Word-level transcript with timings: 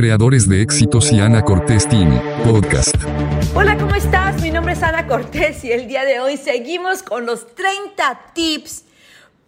creadores 0.00 0.48
de 0.48 0.62
éxitos 0.62 1.12
y 1.12 1.20
Ana 1.20 1.42
Cortés 1.42 1.86
Team, 1.86 2.22
podcast. 2.42 2.94
Hola, 3.54 3.76
¿cómo 3.76 3.94
estás? 3.94 4.40
Mi 4.40 4.50
nombre 4.50 4.72
es 4.72 4.82
Ana 4.82 5.06
Cortés 5.06 5.62
y 5.62 5.72
el 5.72 5.88
día 5.88 6.06
de 6.06 6.20
hoy 6.20 6.38
seguimos 6.38 7.02
con 7.02 7.26
los 7.26 7.54
30 7.54 8.32
tips 8.32 8.84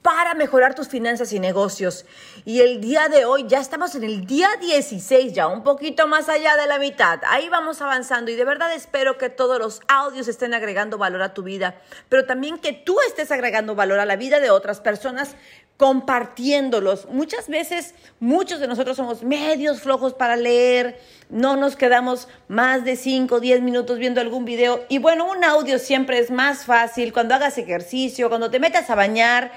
para 0.02 0.34
mejorar 0.34 0.74
tus 0.74 0.88
finanzas 0.88 1.32
y 1.32 1.40
negocios. 1.40 2.04
Y 2.44 2.60
el 2.60 2.82
día 2.82 3.08
de 3.08 3.24
hoy 3.24 3.46
ya 3.48 3.60
estamos 3.60 3.94
en 3.94 4.04
el 4.04 4.26
día 4.26 4.48
16, 4.60 5.32
ya 5.32 5.46
un 5.46 5.62
poquito 5.62 6.06
más 6.06 6.28
allá 6.28 6.54
de 6.56 6.66
la 6.66 6.78
mitad. 6.78 7.20
Ahí 7.28 7.48
vamos 7.48 7.80
avanzando 7.80 8.30
y 8.30 8.34
de 8.34 8.44
verdad 8.44 8.74
espero 8.74 9.16
que 9.16 9.30
todos 9.30 9.58
los 9.58 9.80
audios 9.88 10.28
estén 10.28 10.52
agregando 10.52 10.98
valor 10.98 11.22
a 11.22 11.32
tu 11.32 11.44
vida, 11.44 11.76
pero 12.10 12.26
también 12.26 12.58
que 12.58 12.72
tú 12.72 12.98
estés 13.06 13.30
agregando 13.30 13.74
valor 13.74 14.00
a 14.00 14.06
la 14.06 14.16
vida 14.16 14.38
de 14.38 14.50
otras 14.50 14.80
personas 14.80 15.34
compartiéndolos. 15.76 17.06
Muchas 17.08 17.48
veces 17.48 17.94
muchos 18.20 18.60
de 18.60 18.68
nosotros 18.68 18.96
somos 18.96 19.22
medios 19.22 19.80
flojos 19.80 20.14
para 20.14 20.36
leer, 20.36 21.00
no 21.28 21.56
nos 21.56 21.76
quedamos 21.76 22.28
más 22.46 22.84
de 22.84 22.96
5 22.96 23.34
o 23.34 23.40
10 23.40 23.62
minutos 23.62 23.98
viendo 23.98 24.20
algún 24.20 24.44
video 24.44 24.84
y 24.88 24.98
bueno, 24.98 25.28
un 25.30 25.42
audio 25.42 25.78
siempre 25.78 26.18
es 26.18 26.30
más 26.30 26.64
fácil 26.64 27.12
cuando 27.12 27.34
hagas 27.34 27.58
ejercicio, 27.58 28.28
cuando 28.28 28.50
te 28.50 28.60
metas 28.60 28.90
a 28.90 28.94
bañar 28.94 29.50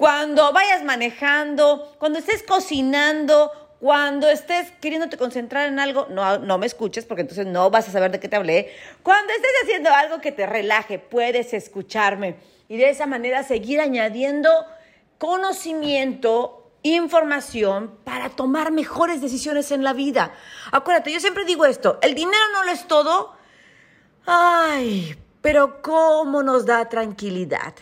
cuando 0.00 0.50
vayas 0.54 0.82
manejando, 0.82 1.94
cuando 1.98 2.20
estés 2.20 2.42
cocinando, 2.42 3.52
cuando 3.80 4.30
estés 4.30 4.70
queriéndote 4.80 5.18
concentrar 5.18 5.68
en 5.68 5.78
algo, 5.78 6.06
no, 6.08 6.38
no 6.38 6.56
me 6.56 6.64
escuches 6.64 7.04
porque 7.04 7.20
entonces 7.20 7.44
no 7.44 7.68
vas 7.68 7.86
a 7.86 7.92
saber 7.92 8.10
de 8.10 8.18
qué 8.18 8.26
te 8.26 8.36
hablé. 8.36 8.72
Cuando 9.02 9.30
estés 9.30 9.50
haciendo 9.62 9.90
algo 9.90 10.22
que 10.22 10.32
te 10.32 10.46
relaje, 10.46 10.98
puedes 10.98 11.52
escucharme 11.52 12.36
y 12.66 12.78
de 12.78 12.88
esa 12.88 13.04
manera 13.04 13.42
seguir 13.42 13.78
añadiendo 13.78 14.48
conocimiento, 15.20 16.72
información 16.82 17.98
para 18.04 18.30
tomar 18.30 18.72
mejores 18.72 19.20
decisiones 19.20 19.70
en 19.70 19.84
la 19.84 19.92
vida. 19.92 20.32
Acuérdate, 20.72 21.12
yo 21.12 21.20
siempre 21.20 21.44
digo 21.44 21.66
esto, 21.66 21.98
el 22.00 22.14
dinero 22.14 22.42
no 22.54 22.64
lo 22.64 22.72
es 22.72 22.88
todo. 22.88 23.36
Ay, 24.24 25.14
pero 25.42 25.82
cómo 25.82 26.42
nos 26.42 26.64
da 26.64 26.88
tranquilidad. 26.88 27.74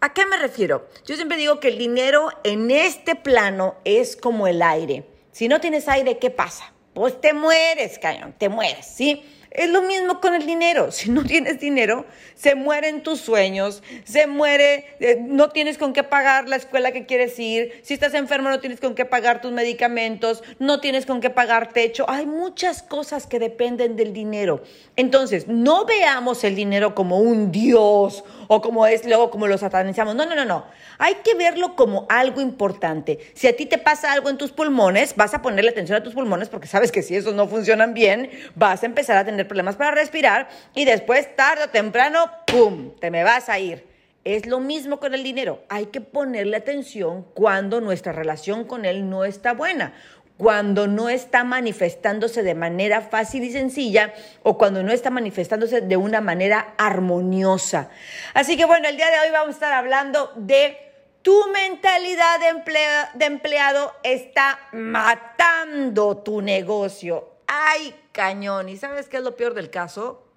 ¿A 0.00 0.12
qué 0.12 0.24
me 0.24 0.36
refiero? 0.36 0.86
Yo 1.04 1.16
siempre 1.16 1.36
digo 1.36 1.58
que 1.58 1.66
el 1.66 1.78
dinero 1.78 2.30
en 2.44 2.70
este 2.70 3.16
plano 3.16 3.74
es 3.84 4.16
como 4.16 4.46
el 4.46 4.62
aire. 4.62 5.04
Si 5.32 5.48
no 5.48 5.60
tienes 5.60 5.88
aire, 5.88 6.18
¿qué 6.18 6.30
pasa? 6.30 6.72
Pues 6.94 7.20
te 7.20 7.32
mueres, 7.32 7.98
cañón, 7.98 8.36
te 8.38 8.48
mueres, 8.48 8.86
¿sí? 8.86 9.24
Es 9.58 9.68
lo 9.70 9.82
mismo 9.82 10.20
con 10.20 10.34
el 10.34 10.46
dinero. 10.46 10.92
Si 10.98 11.10
no 11.10 11.24
tienes 11.24 11.58
dinero, 11.60 12.06
se 12.34 12.54
mueren 12.54 13.02
tus 13.02 13.20
sueños, 13.20 13.82
se 14.04 14.26
muere, 14.26 14.96
eh, 15.00 15.16
no 15.20 15.50
tienes 15.50 15.78
con 15.78 15.92
qué 15.92 16.02
pagar 16.02 16.48
la 16.48 16.56
escuela 16.56 16.92
que 16.92 17.06
quieres 17.06 17.38
ir. 17.38 17.80
Si 17.82 17.94
estás 17.94 18.14
enfermo, 18.14 18.50
no 18.50 18.60
tienes 18.60 18.80
con 18.80 18.94
qué 18.94 19.04
pagar 19.04 19.40
tus 19.40 19.52
medicamentos, 19.52 20.42
no 20.58 20.80
tienes 20.80 21.06
con 21.06 21.20
qué 21.20 21.30
pagar 21.30 21.72
techo. 21.72 22.04
Hay 22.08 22.26
muchas 22.26 22.82
cosas 22.82 23.26
que 23.26 23.38
dependen 23.38 23.96
del 23.96 24.12
dinero. 24.12 24.62
Entonces, 24.96 25.48
no 25.48 25.84
veamos 25.84 26.44
el 26.44 26.54
dinero 26.54 26.94
como 26.94 27.18
un 27.18 27.50
dios 27.50 28.24
o 28.48 28.60
como 28.60 28.86
es 28.86 29.04
luego 29.04 29.30
como 29.30 29.46
lo 29.46 29.56
satanizamos. 29.56 30.16
No, 30.16 30.26
no, 30.26 30.34
no, 30.34 30.44
no. 30.44 30.64
Hay 30.98 31.16
que 31.16 31.34
verlo 31.34 31.76
como 31.76 32.06
algo 32.08 32.40
importante. 32.40 33.20
Si 33.34 33.46
a 33.46 33.54
ti 33.54 33.66
te 33.66 33.78
pasa 33.78 34.12
algo 34.12 34.28
en 34.28 34.38
tus 34.38 34.50
pulmones, 34.50 35.14
vas 35.14 35.34
a 35.34 35.42
ponerle 35.42 35.70
atención 35.70 35.98
a 35.98 36.02
tus 36.02 36.14
pulmones 36.14 36.48
porque 36.48 36.66
sabes 36.66 36.90
que 36.90 37.02
si 37.02 37.14
esos 37.14 37.34
no 37.34 37.46
funcionan 37.46 37.94
bien, 37.94 38.30
vas 38.56 38.82
a 38.82 38.86
empezar 38.86 39.16
a 39.16 39.24
tener 39.24 39.46
problemas 39.46 39.76
para 39.76 39.92
respirar 39.92 40.48
y 40.74 40.84
después, 40.84 41.36
tarde 41.36 41.64
o 41.64 41.68
temprano, 41.68 42.30
¡pum!, 42.46 42.92
te 42.98 43.10
me 43.10 43.22
vas 43.22 43.48
a 43.48 43.58
ir. 43.58 43.86
Es 44.24 44.46
lo 44.46 44.60
mismo 44.60 44.98
con 44.98 45.14
el 45.14 45.22
dinero. 45.22 45.62
Hay 45.68 45.86
que 45.86 46.00
ponerle 46.00 46.56
atención 46.56 47.24
cuando 47.34 47.80
nuestra 47.80 48.12
relación 48.12 48.64
con 48.64 48.84
él 48.84 49.08
no 49.08 49.24
está 49.24 49.54
buena 49.54 49.94
cuando 50.38 50.86
no 50.86 51.08
está 51.08 51.44
manifestándose 51.44 52.42
de 52.42 52.54
manera 52.54 53.02
fácil 53.02 53.44
y 53.44 53.52
sencilla 53.52 54.14
o 54.44 54.56
cuando 54.56 54.82
no 54.82 54.92
está 54.92 55.10
manifestándose 55.10 55.82
de 55.82 55.96
una 55.96 56.20
manera 56.20 56.74
armoniosa. 56.78 57.90
Así 58.32 58.56
que 58.56 58.64
bueno, 58.64 58.88
el 58.88 58.96
día 58.96 59.10
de 59.10 59.18
hoy 59.18 59.32
vamos 59.32 59.48
a 59.48 59.52
estar 59.52 59.72
hablando 59.72 60.32
de 60.36 60.78
tu 61.22 61.36
mentalidad 61.52 62.38
de, 62.40 63.26
empleado 63.26 63.92
está 64.04 64.60
matando 64.72 66.18
tu 66.18 66.40
negocio. 66.40 67.28
¡Ay, 67.48 67.94
cañón! 68.12 68.68
¿Y 68.68 68.76
sabes 68.76 69.08
qué 69.08 69.16
es 69.16 69.24
lo 69.24 69.36
peor 69.36 69.54
del 69.54 69.70
caso? 69.70 70.27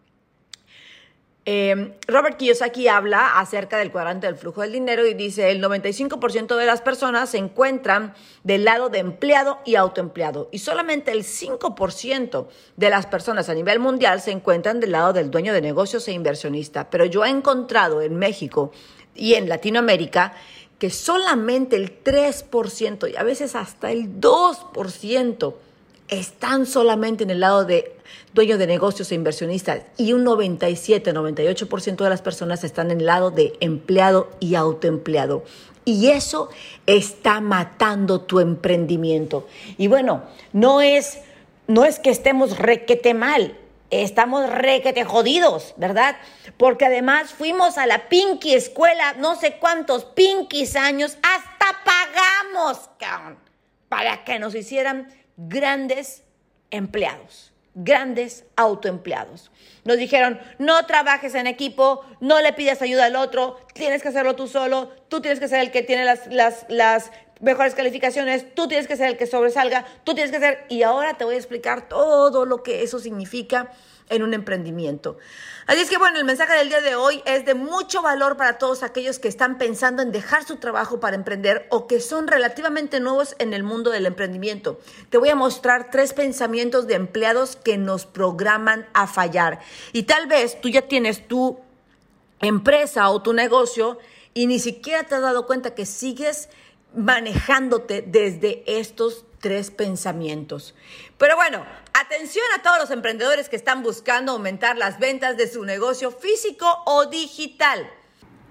Eh, 1.44 1.98
Robert 2.08 2.38
Kiyosaki 2.38 2.88
habla 2.88 3.40
acerca 3.40 3.80
del 3.80 3.92
cuadrante 3.92 4.28
del 4.28 4.36
flujo 4.36 4.62
del 4.62 4.74
dinero 4.74 5.08
y 5.08 5.16
dice 5.16 5.50
el 5.50 5.60
95% 5.60 6.56
de 6.56 6.66
las 6.68 6.82
personas 6.82 7.32
se 7.32 7.40
encuentran 7.40 8.14
del 8.44 8.64
lado 8.64 8.90
de 8.90 9.00
empleado 9.00 9.58
y 9.66 9.74
autoempleado 9.74 10.50
y 10.52 10.60
solamente 10.60 11.12
el 11.12 11.24
5% 11.24 12.48
de 12.78 12.90
las 12.92 13.08
personas 13.08 13.50
a 13.50 13.56
nivel 13.56 13.80
mundial 13.80 14.22
se 14.22 14.30
encuentran 14.30 14.80
del 14.80 14.92
lado 14.92 15.14
del 15.14 15.32
dueño 15.32 15.52
de 15.52 15.62
negocios 15.62 16.08
e 16.08 16.12
inversionista. 16.12 16.92
Pero 16.92 17.06
yo 17.06 17.26
he 17.26 17.30
encontrado 17.30 18.04
en 18.04 18.18
México 18.18 18.72
y 19.16 19.34
en 19.34 19.50
Latinoamérica 19.50 20.34
que 20.78 20.92
solamente 20.92 21.76
el 21.76 22.04
3% 22.04 23.12
y 23.12 23.16
a 23.16 23.24
veces 23.24 23.56
hasta 23.56 23.92
el 23.92 24.22
2% 24.22 25.56
están 26.08 26.66
solamente 26.66 27.24
en 27.24 27.30
el 27.30 27.40
lado 27.40 27.66
de 27.66 27.96
dueños 28.34 28.60
de 28.60 28.68
negocios 28.68 29.12
e 29.12 29.16
inversionistas 29.16 29.84
y 29.98 30.14
un 30.14 30.24
97, 30.24 31.14
98% 31.14 31.96
de 32.04 32.10
las 32.10 32.22
personas 32.22 32.64
están 32.64 32.92
en 32.92 33.00
el 33.00 33.06
lado 33.06 33.32
de 33.32 33.54
empleado 33.60 34.30
y 34.40 34.56
autoempleado. 34.56 35.44
Y 35.84 36.10
eso 36.10 36.50
está 36.86 37.42
matando 37.42 38.22
tu 38.22 38.40
emprendimiento. 38.40 39.48
Y 39.78 39.88
bueno, 39.88 40.24
no 40.54 40.82
es, 40.82 41.20
no 41.68 41.86
es 41.86 42.00
que 42.00 42.12
estemos 42.12 42.58
requete 42.58 43.14
mal, 43.14 43.58
estamos 43.90 44.48
requete 44.50 45.04
jodidos, 45.06 45.74
¿verdad? 45.78 46.18
Porque 46.58 46.86
además 46.86 47.32
fuimos 47.32 47.78
a 47.78 47.88
la 47.88 48.10
Pinky 48.10 48.54
escuela, 48.54 49.14
no 49.14 49.36
sé 49.36 49.58
cuántos 49.60 50.06
Pinkies 50.06 50.76
años, 50.76 51.18
hasta 51.24 51.66
pagamos, 51.84 52.90
para 53.90 54.24
que 54.24 54.40
nos 54.40 54.54
hicieran 54.56 55.08
grandes 55.48 56.24
empleados, 56.70 57.54
grandes 57.74 58.46
autoempleados. 58.56 59.52
Nos 59.84 59.98
dijeron, 59.98 60.40
no 60.60 60.86
trabajes 60.86 61.36
en 61.36 61.48
equipo, 61.48 62.06
no 62.20 62.42
le 62.42 62.54
pidas 62.54 62.82
ayuda 62.82 63.06
al 63.06 63.16
otro, 63.16 63.58
tienes 63.74 64.02
que 64.02 64.10
hacerlo 64.10 64.36
tú 64.36 64.48
solo, 64.48 64.90
tú 65.10 65.22
tienes 65.22 65.40
que 65.40 65.48
ser 65.48 65.60
el 65.60 65.72
que 65.72 65.84
tiene 65.84 66.06
las, 66.06 66.28
las, 66.28 66.66
las 66.70 67.12
mejores 67.42 67.76
calificaciones, 67.76 68.54
tú 68.56 68.68
tienes 68.68 68.88
que 68.88 68.96
ser 68.96 69.10
el 69.10 69.18
que 69.18 69.26
sobresalga, 69.26 69.86
tú 70.04 70.14
tienes 70.14 70.32
que 70.32 70.40
ser... 70.40 70.66
Y 70.70 70.84
ahora 70.84 71.18
te 71.18 71.26
voy 71.26 71.36
a 71.36 71.38
explicar 71.38 71.90
todo 71.90 72.46
lo 72.46 72.64
que 72.64 72.84
eso 72.84 73.00
significa 73.00 73.72
en 74.10 74.24
un 74.24 74.34
emprendimiento. 74.34 75.18
Así 75.68 75.80
es 75.80 75.90
que 75.90 75.98
bueno, 75.98 76.20
el 76.20 76.26
mensaje 76.26 76.54
del 76.54 76.70
día 76.70 76.82
de 76.82 76.96
hoy 76.96 77.24
es 77.26 77.46
de 77.46 77.54
mucho 77.54 78.02
valor 78.02 78.36
para 78.36 78.58
todos 78.58 78.84
aquellos 78.84 79.20
que 79.20 79.30
están 79.30 79.58
pensando 79.58 80.02
en 80.02 80.12
dejar 80.12 80.44
su 80.44 80.58
trabajo 80.58 81.00
para 81.00 81.16
emprender 81.16 81.66
o 81.70 81.88
que 81.88 82.00
son 82.00 82.28
relativamente 82.28 83.00
nuevos 83.00 83.36
en 83.40 83.54
el 83.54 83.64
mundo 83.64 83.90
del 83.90 84.06
emprendimiento. 84.06 84.80
Te 85.10 85.18
voy 85.18 85.30
a 85.30 85.36
mostrar 85.36 85.90
tres 85.90 86.14
pensamientos 86.14 86.88
de 86.88 86.96
empleados 86.96 87.56
que 87.56 87.78
nos 87.78 88.06
programan 88.06 88.86
a 88.94 89.08
fallar. 89.08 89.60
Y 89.94 90.04
tal 90.04 90.28
vez 90.28 90.60
tú 90.60 90.68
ya 90.68 90.82
tienes 90.84 91.28
tu 91.28 91.60
empresa 92.42 93.10
o 93.10 93.22
tu 93.22 93.34
negocio 93.34 93.98
y 94.34 94.48
ni 94.48 94.60
siquiera 94.60 95.04
te 95.04 95.16
has 95.16 95.22
dado 95.22 95.46
cuenta 95.46 95.74
que 95.74 95.86
sigues 95.86 96.50
manejándote 96.96 98.02
desde 98.02 98.64
estos 98.68 99.26
tres 99.40 99.72
pensamientos. 99.72 100.76
Pero 101.18 101.36
bueno, 101.36 101.66
atención 101.94 102.46
a 102.58 102.62
todos 102.62 102.80
los 102.80 102.92
emprendedores 102.92 103.50
que 103.50 103.56
están 103.56 103.84
buscando 103.84 104.34
aumentar 104.34 104.78
las 104.78 105.00
ventas 105.00 105.38
de 105.38 105.50
su 105.50 105.66
negocio 105.66 106.12
físico 106.12 106.84
o 106.86 107.06
digital. 107.06 107.90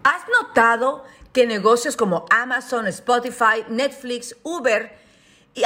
¿Has 0.02 0.22
notado 0.28 1.04
que 1.32 1.46
negocios 1.46 1.96
como 1.96 2.26
Amazon, 2.30 2.86
Spotify, 2.88 3.64
Netflix, 3.68 4.36
Uber 4.42 4.98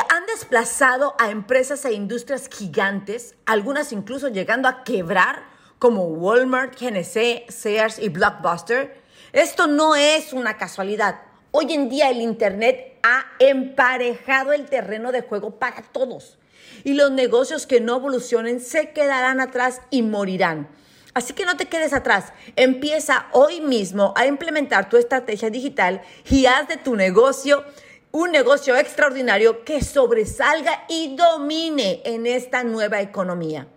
han 0.08 0.26
desplazado 0.26 1.14
a 1.18 1.30
empresas 1.30 1.84
e 1.84 1.92
industrias 1.92 2.48
gigantes, 2.48 3.34
algunas 3.46 3.93
incluso 3.93 4.28
llegando 4.28 4.69
a 4.69 4.82
quebrar, 4.84 5.44
como 5.78 6.04
Walmart, 6.04 6.78
GNC, 6.81 7.50
Sears 7.50 7.99
y 7.99 8.08
Blockbuster? 8.08 9.00
Esto 9.32 9.66
no 9.66 9.94
es 9.94 10.32
una 10.32 10.56
casualidad. 10.56 11.20
Hoy 11.56 11.72
en 11.72 11.88
día 11.88 12.10
el 12.10 12.20
Internet 12.20 12.98
ha 13.04 13.26
emparejado 13.38 14.52
el 14.52 14.64
terreno 14.64 15.12
de 15.12 15.20
juego 15.20 15.60
para 15.60 15.82
todos 15.82 16.36
y 16.82 16.94
los 16.94 17.12
negocios 17.12 17.64
que 17.68 17.80
no 17.80 17.94
evolucionen 17.94 18.58
se 18.58 18.90
quedarán 18.90 19.38
atrás 19.38 19.80
y 19.88 20.02
morirán. 20.02 20.66
Así 21.14 21.32
que 21.32 21.44
no 21.44 21.56
te 21.56 21.66
quedes 21.66 21.92
atrás. 21.92 22.32
Empieza 22.56 23.28
hoy 23.30 23.60
mismo 23.60 24.12
a 24.16 24.26
implementar 24.26 24.88
tu 24.88 24.96
estrategia 24.96 25.48
digital 25.48 26.02
y 26.28 26.46
haz 26.46 26.66
de 26.66 26.76
tu 26.76 26.96
negocio 26.96 27.64
un 28.10 28.32
negocio 28.32 28.76
extraordinario 28.76 29.64
que 29.64 29.80
sobresalga 29.80 30.82
y 30.88 31.14
domine 31.14 32.02
en 32.04 32.26
esta 32.26 32.64
nueva 32.64 33.00
economía. 33.00 33.68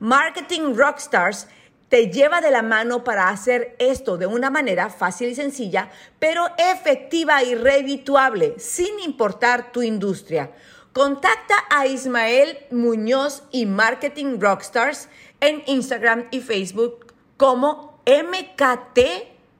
Marketing 0.00 0.74
Rockstars 0.74 1.46
te 1.90 2.08
lleva 2.08 2.40
de 2.40 2.52
la 2.52 2.62
mano 2.62 3.02
para 3.02 3.28
hacer 3.28 3.74
esto 3.80 4.16
de 4.16 4.26
una 4.26 4.48
manera 4.48 4.90
fácil 4.90 5.28
y 5.28 5.34
sencilla, 5.34 5.90
pero 6.20 6.46
efectiva 6.56 7.42
y 7.42 7.56
redituable, 7.56 8.54
sin 8.58 9.00
importar 9.00 9.72
tu 9.72 9.82
industria. 9.82 10.52
Contacta 10.92 11.54
a 11.68 11.86
Ismael 11.88 12.58
Muñoz 12.70 13.42
y 13.50 13.66
Marketing 13.66 14.38
Rockstars 14.38 15.08
en 15.40 15.64
Instagram 15.66 16.28
y 16.30 16.40
Facebook 16.40 17.12
como 17.36 18.00
MKT 18.06 19.00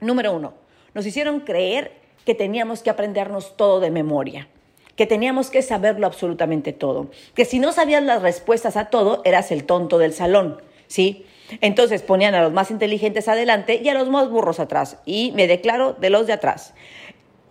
número 0.00 0.34
uno, 0.34 0.52
nos 0.92 1.06
hicieron 1.06 1.40
creer 1.40 1.92
que 2.26 2.34
teníamos 2.34 2.82
que 2.82 2.90
aprendernos 2.90 3.56
todo 3.56 3.80
de 3.80 3.90
memoria 3.90 4.48
que 4.96 5.06
teníamos 5.06 5.50
que 5.50 5.62
saberlo 5.62 6.06
absolutamente 6.06 6.72
todo, 6.72 7.10
que 7.34 7.44
si 7.44 7.58
no 7.58 7.72
sabías 7.72 8.02
las 8.02 8.22
respuestas 8.22 8.76
a 8.76 8.90
todo, 8.90 9.22
eras 9.24 9.50
el 9.50 9.64
tonto 9.64 9.98
del 9.98 10.12
salón, 10.12 10.60
¿sí? 10.86 11.26
Entonces 11.60 12.02
ponían 12.02 12.34
a 12.34 12.42
los 12.42 12.52
más 12.52 12.70
inteligentes 12.70 13.28
adelante 13.28 13.80
y 13.82 13.88
a 13.88 13.94
los 13.94 14.08
más 14.08 14.30
burros 14.30 14.60
atrás. 14.60 14.96
Y 15.04 15.32
me 15.32 15.46
declaro 15.46 15.92
de 15.94 16.10
los 16.10 16.26
de 16.26 16.32
atrás. 16.32 16.74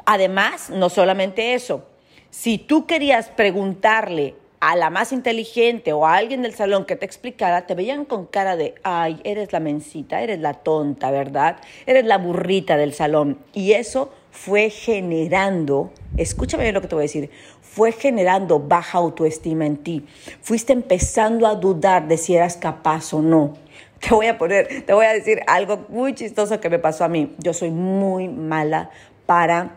Además, 0.06 0.70
no 0.70 0.90
solamente 0.90 1.54
eso, 1.54 1.86
si 2.30 2.58
tú 2.58 2.88
querías 2.88 3.30
preguntarle 3.30 4.36
a 4.62 4.76
la 4.76 4.92
más 4.92 5.12
inteligente 5.12 5.92
o 5.92 6.06
a 6.06 6.16
alguien 6.16 6.44
del 6.44 6.54
salón 6.54 6.86
que 6.86 6.96
te 6.96 7.06
explicara, 7.06 7.66
te 7.66 7.74
veían 7.74 8.06
con 8.06 8.28
cara 8.28 8.56
de, 8.56 8.76
ay, 8.84 9.20
eres 9.24 9.52
la 9.52 9.60
mencita, 9.60 10.22
eres 10.22 10.40
la 10.40 10.54
tonta, 10.54 11.10
¿verdad? 11.10 11.58
Eres 11.88 12.06
la 12.06 12.20
burrita 12.20 12.78
del 12.78 12.94
salón. 12.94 13.40
Y 13.54 13.72
eso 13.72 14.14
fue 14.30 14.70
generando, 14.70 15.92
escúchame 16.16 16.64
bien 16.64 16.76
lo 16.76 16.82
que 16.82 16.88
te 16.88 16.96
voy 16.96 17.02
a 17.02 17.10
decir, 17.10 17.32
fue 17.62 17.92
generando 17.92 18.60
baja 18.60 19.00
autoestima 19.00 19.66
en 19.66 19.78
ti. 19.78 20.06
Fuiste 20.42 20.74
empezando 20.74 21.48
a 21.48 21.56
dudar 21.56 22.08
de 22.08 22.18
si 22.18 22.36
eras 22.36 22.56
capaz 22.56 23.14
o 23.14 23.22
no. 23.22 23.56
Te 24.02 24.14
voy 24.14 24.28
a 24.28 24.38
poner, 24.38 24.84
te 24.86 24.94
voy 24.94 25.06
a 25.06 25.14
decir 25.14 25.42
algo 25.48 25.86
muy 25.90 26.14
chistoso 26.14 26.60
que 26.60 26.70
me 26.70 26.80
pasó 26.80 27.04
a 27.04 27.08
mí. 27.08 27.36
Yo 27.38 27.54
soy 27.54 27.72
muy 27.72 28.28
mala 28.28 28.90
para 29.26 29.76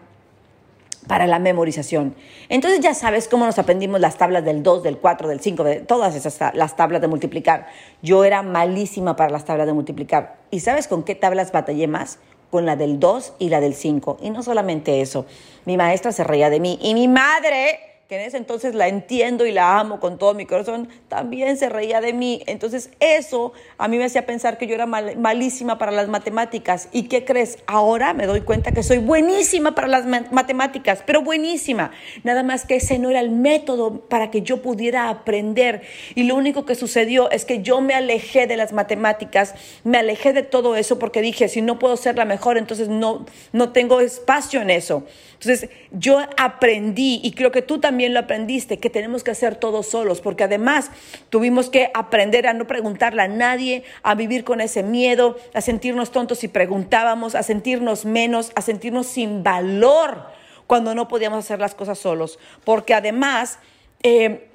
para 1.07 1.27
la 1.27 1.39
memorización. 1.39 2.15
Entonces 2.49 2.81
ya 2.81 2.95
sabes 2.95 3.29
cómo 3.29 3.45
nos 3.45 3.59
aprendimos 3.59 4.01
las 4.01 4.17
tablas 4.17 4.45
del 4.45 4.63
2, 4.63 4.83
del 4.83 4.99
4, 4.99 5.29
del 5.29 5.41
5, 5.41 5.65
de 5.65 5.81
todas 5.81 6.15
esas 6.15 6.55
las 6.55 6.77
tablas 6.77 7.01
de 7.01 7.09
multiplicar. 7.09 7.67
Yo 8.03 8.25
era 8.25 8.43
malísima 8.43 9.17
para 9.17 9.31
las 9.31 9.45
tablas 9.45 9.67
de 9.67 9.73
multiplicar. 9.73 10.37
¿Y 10.51 10.61
sabes 10.61 10.89
con 10.89 11.03
qué 11.03 11.15
tablas 11.15 11.53
batallé 11.53 11.87
más? 11.89 12.19
Con 12.51 12.67
la 12.67 12.77
del 12.77 13.01
2 13.01 13.35
y 13.39 13.49
la 13.49 13.61
del 13.61 13.75
5. 13.75 14.19
Y 14.23 14.31
no 14.31 14.43
solamente 14.43 15.01
eso, 15.01 15.27
mi 15.65 15.77
maestra 15.77 16.13
se 16.13 16.25
reía 16.25 16.51
de 16.51 16.61
mí 16.61 16.79
y 16.81 16.95
mi 16.95 17.09
madre 17.09 17.94
que 18.09 18.17
en 18.17 18.21
ese 18.21 18.37
entonces 18.37 18.75
la 18.75 18.87
entiendo 18.89 19.47
y 19.47 19.53
la 19.53 19.79
amo 19.79 19.99
con 19.99 20.19
todo 20.19 20.35
mi 20.35 20.45
corazón, 20.45 20.89
también 21.09 21.57
se 21.57 21.71
reía 21.71 22.03
de 22.03 22.13
mí. 22.13 22.43
Entonces 22.47 22.91
eso 23.01 23.55
a 23.79 23.89
mí 23.89 23.97
me 23.97 24.05
hacía 24.05 24.27
pensar 24.27 24.59
que 24.59 24.67
yo 24.67 24.75
era 24.75 24.85
malísima 24.85 25.79
para 25.79 25.91
las 25.91 26.09
matemáticas. 26.09 26.89
¿Y 26.93 27.05
qué 27.05 27.25
crees? 27.25 27.59
Ahora 27.67 28.13
me 28.13 28.27
doy 28.27 28.43
cuenta 28.43 28.73
que 28.73 28.83
soy 28.83 28.99
buenísima 28.99 29.75
para 29.75 29.89
las 29.89 30.05
matemáticas, 30.05 31.03
pero 31.07 31.23
buenísima. 31.23 31.93
Nada 32.25 32.43
más 32.43 32.67
que 32.67 32.77
ese 32.77 32.99
no 32.99 33.09
era 33.09 33.21
el 33.21 33.31
método 33.31 34.01
para 34.01 34.31
que 34.31 34.43
yo 34.43 34.61
pudiera 34.61 35.09
aprender. 35.09 35.81
Y 36.15 36.25
lo 36.25 36.35
único 36.37 36.67
que 36.67 36.75
sucedió 36.75 37.31
es 37.31 37.47
que 37.47 37.63
yo 37.63 37.81
me 37.81 37.95
alejé 37.95 38.47
de 38.47 38.59
las 38.59 38.75
matemáticas, 38.75 39.55
me 39.83 39.97
alejé 39.97 40.35
de 40.35 40.43
todo 40.43 40.77
eso 40.77 40.99
porque 40.99 41.23
dije, 41.23 41.49
si 41.49 41.63
no 41.63 41.79
puedo 41.79 41.97
ser 41.97 42.17
la 42.17 42.27
mejor, 42.27 42.59
entonces 42.59 42.89
no, 42.89 43.25
no 43.53 43.73
tengo 43.73 44.01
espacio 44.01 44.61
en 44.61 44.69
eso. 44.69 45.05
Entonces 45.33 45.71
yo 45.91 46.21
aprendí 46.37 47.21
y 47.23 47.33
creo 47.33 47.51
que 47.51 47.61
tú 47.63 47.79
también 47.79 47.94
lo 47.95 48.21
aprendiste, 48.21 48.79
que 48.79 48.91
tenemos 48.91 49.25
que 49.25 49.31
hacer 49.31 49.57
todos 49.57 49.87
solos, 49.87 50.21
porque 50.21 50.45
además 50.45 50.91
tuvimos 51.31 51.71
que 51.71 51.91
aprender 51.95 52.47
a 52.47 52.53
no 52.53 52.67
preguntarle 52.67 53.23
a 53.23 53.29
nadie, 53.29 53.85
a 54.03 54.15
vivir 54.15 54.45
con 54.45 54.61
ese 54.61 54.83
miedo, 54.83 55.37
a 55.55 55.61
sentirnos 55.61 56.11
tontos 56.11 56.39
si 56.39 56.49
preguntábamos, 56.49 57.35
a 57.35 57.43
sentirnos 57.43 58.05
menos, 58.05 58.53
a 58.55 58.63
sentirnos 58.63 59.07
sin 59.07 59.43
valor 59.43 60.23
cuando 60.67 60.95
no 60.95 61.09
podíamos 61.09 61.39
hacer 61.39 61.59
las 61.59 61.75
cosas 61.75 61.99
solos, 61.99 62.39
porque 62.65 62.95
además... 62.95 63.59
Eh, 64.03 64.51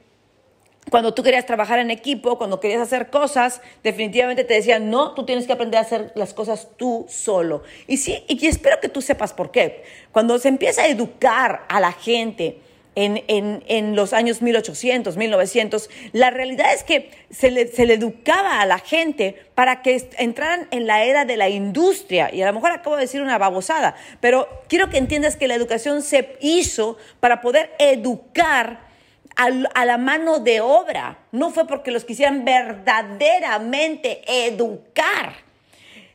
cuando 0.90 1.14
tú 1.14 1.24
querías 1.24 1.46
trabajar 1.46 1.80
en 1.80 1.92
equipo, 1.92 2.38
cuando 2.38 2.60
querías 2.60 2.82
hacer 2.82 3.10
cosas, 3.10 3.62
definitivamente 3.84 4.44
te 4.44 4.56
decían, 4.56 4.90
no, 4.90 5.14
tú 5.14 5.26
tienes 5.26 5.46
que 5.46 5.54
aprender 5.54 5.78
a 5.78 5.82
hacer 5.82 6.12
las 6.16 6.34
cosas 6.34 6.70
tú 6.78 7.06
solo. 7.08 7.64
Y 7.88 7.98
sí, 7.98 8.24
y 8.28 8.48
espero 8.48 8.80
que 8.80 8.90
tú 8.90 9.02
sepas 9.02 9.34
por 9.34 9.52
qué. 9.52 9.84
Cuando 10.12 10.40
se 10.40 10.48
empieza 10.48 10.84
a 10.84 10.88
educar 10.88 11.66
a 11.70 11.80
la 11.80 11.92
gente, 11.92 12.60
en, 13.00 13.24
en, 13.28 13.64
en, 13.68 13.96
los 13.96 14.12
años 14.12 14.42
1800, 14.42 15.16
1900, 15.16 15.90
la 16.12 16.32
realidad 16.32 16.74
es 16.74 16.84
que 16.84 17.12
se 17.30 17.50
le, 17.50 17.68
se 17.68 17.86
le, 17.86 17.94
educaba 17.94 18.60
a 18.60 18.66
la 18.66 18.80
gente 18.80 19.42
para 19.56 19.82
que 19.82 20.10
entraran 20.18 20.68
en 20.72 20.86
la 20.86 21.06
era 21.06 21.24
de 21.24 21.38
la 21.38 21.48
industria. 21.48 22.30
Y 22.34 22.42
a 22.42 22.48
lo 22.48 22.54
mejor 22.54 22.72
acabo 22.72 22.98
de 22.98 23.04
decir 23.04 23.22
una 23.22 23.38
babosada, 23.38 23.96
pero 24.20 24.50
quiero 24.68 24.90
que 24.90 24.98
entiendas 24.98 25.38
que 25.38 25.48
la 25.48 25.56
educación 25.56 26.02
se 26.02 26.36
hizo 26.42 26.98
para 27.22 27.40
poder 27.40 27.72
educar 27.80 28.90
a 29.38 29.86
la 29.86 29.98
mano 29.98 30.40
de 30.40 30.60
obra. 30.60 31.20
No 31.32 31.52
fue 31.52 31.66
porque 31.66 31.92
los 31.92 32.04
quisieran 32.04 32.44
verdaderamente 32.44 34.22
educar. 34.28 35.49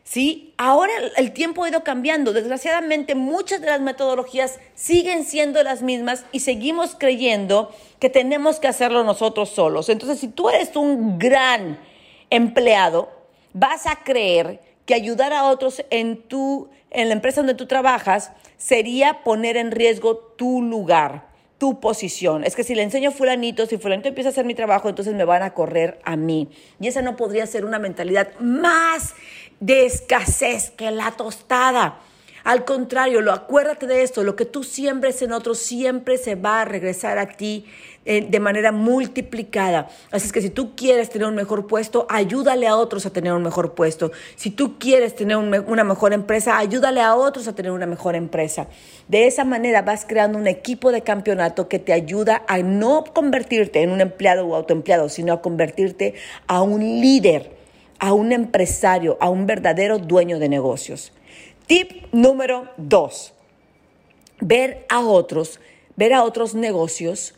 ¿Sí? 0.05 0.53
Ahora 0.58 0.93
el 1.17 1.32
tiempo 1.32 1.65
ha 1.65 1.70
ido 1.70 1.82
cambiando. 1.82 2.34
Desgraciadamente, 2.34 3.15
muchas 3.15 3.63
de 3.63 3.69
las 3.69 3.81
metodologías 3.81 4.61
siguen 4.75 5.25
siendo 5.25 5.63
las 5.63 5.81
mismas 5.81 6.27
y 6.31 6.41
seguimos 6.41 6.94
creyendo 6.94 7.75
que 7.99 8.11
tenemos 8.11 8.61
que 8.61 8.69
hacerlo 8.69 9.03
nosotros 9.03 9.49
solos. 9.49 9.89
Entonces, 9.89 10.20
si 10.20 10.29
tú 10.29 10.51
eres 10.51 10.77
un 10.77 11.19
gran 11.19 11.81
empleado, 12.29 13.08
vas 13.55 13.87
a 13.87 14.05
creer 14.05 14.61
que 14.84 14.94
ayudar 14.94 15.32
a 15.32 15.44
otros 15.44 15.82
en, 15.89 16.23
tu, 16.29 16.69
en 16.91 17.08
la 17.08 17.15
empresa 17.15 17.41
donde 17.41 17.55
tú 17.55 17.67
trabajas 17.67 18.32
sería 18.58 19.25
poner 19.25 19.56
en 19.56 19.70
riesgo 19.70 20.19
tu 20.37 20.61
lugar 20.61 21.34
tu 21.58 21.81
posición. 21.81 22.44
Es 22.44 22.56
que 22.56 22.65
si 22.65 22.75
le 22.75 22.82
enseño 22.82 23.11
a 23.11 23.13
fulanito, 23.13 23.67
si 23.67 23.79
fulanito 23.79 24.08
empieza 24.08 24.29
a 24.29 24.32
hacer 24.32 24.44
mi 24.44 24.55
trabajo, 24.55 24.89
entonces 24.89 25.15
me 25.15 25.25
van 25.25 25.43
a 25.43 25.55
correr 25.55 26.01
a 26.05 26.17
mí. 26.17 26.49
Y 26.81 26.89
esa 26.89 27.01
no 27.01 27.17
podría 27.17 27.46
ser 27.46 27.65
una 27.65 27.79
mentalidad 27.79 28.29
más 28.41 29.15
de 29.65 29.87
escasez 29.87 30.71
que 30.71 30.91
la 30.91 31.11
tostada. 31.13 31.99
Al 32.44 32.67
contrario, 32.67 33.23
lo 33.23 33.33
acuérdate 33.33 33.87
de 33.87 34.03
esto, 34.03 34.23
lo 34.23 34.37
que 34.37 34.44
tú 34.44 34.63
siembres 34.63 35.23
en 35.23 35.33
otros 35.33 35.59
siempre 35.59 36.19
se 36.19 36.35
va 36.35 36.61
a 36.61 36.65
regresar 36.67 37.17
a 37.17 37.29
ti 37.29 37.65
eh, 38.05 38.27
de 38.29 38.41
manera 38.41 38.71
multiplicada. 38.71 39.89
Así 40.11 40.27
es 40.27 40.33
que 40.33 40.43
si 40.43 40.51
tú 40.51 40.77
quieres 40.77 41.09
tener 41.09 41.27
un 41.27 41.35
mejor 41.35 41.67
puesto, 41.67 42.06
ayúdale 42.11 42.67
a 42.67 42.77
otros 42.77 43.06
a 43.06 43.11
tener 43.15 43.33
un 43.33 43.43
mejor 43.43 43.73
puesto. 43.73 44.13
Si 44.37 44.51
tú 44.51 44.79
quieres 44.79 45.15
tener 45.15 45.39
una 45.39 45.85
mejor 45.85 46.13
empresa, 46.13 46.59
ayúdale 46.59 47.01
a 47.01 47.15
otros 47.15 47.49
a 47.49 47.55
tener 47.55 47.73
una 47.73 47.87
mejor 47.87 48.15
empresa. 48.15 48.67
De 49.09 49.27
esa 49.27 49.44
manera 49.44 49.81
vas 49.81 50.05
creando 50.06 50.37
un 50.37 50.47
equipo 50.47 50.93
de 50.93 51.01
campeonato 51.01 51.69
que 51.69 51.79
te 51.79 51.94
ayuda 51.94 52.43
a 52.47 52.59
no 52.59 53.05
convertirte 53.05 53.81
en 53.81 53.91
un 53.91 54.03
empleado 54.03 54.47
o 54.47 54.55
autoempleado, 54.55 55.09
sino 55.09 55.33
a 55.33 55.41
convertirte 55.41 56.13
a 56.47 56.61
un 56.61 56.81
líder, 57.01 57.54
a 57.98 58.13
un 58.13 58.32
empresario, 58.32 59.17
a 59.20 59.29
un 59.29 59.46
verdadero 59.46 59.98
dueño 59.98 60.39
de 60.39 60.48
negocios. 60.48 61.13
Tip 61.67 62.13
número 62.13 62.69
dos, 62.77 63.34
ver 64.41 64.86
a 64.89 65.01
otros, 65.01 65.60
ver 65.96 66.13
a 66.13 66.24
otros 66.24 66.55
negocios 66.55 67.34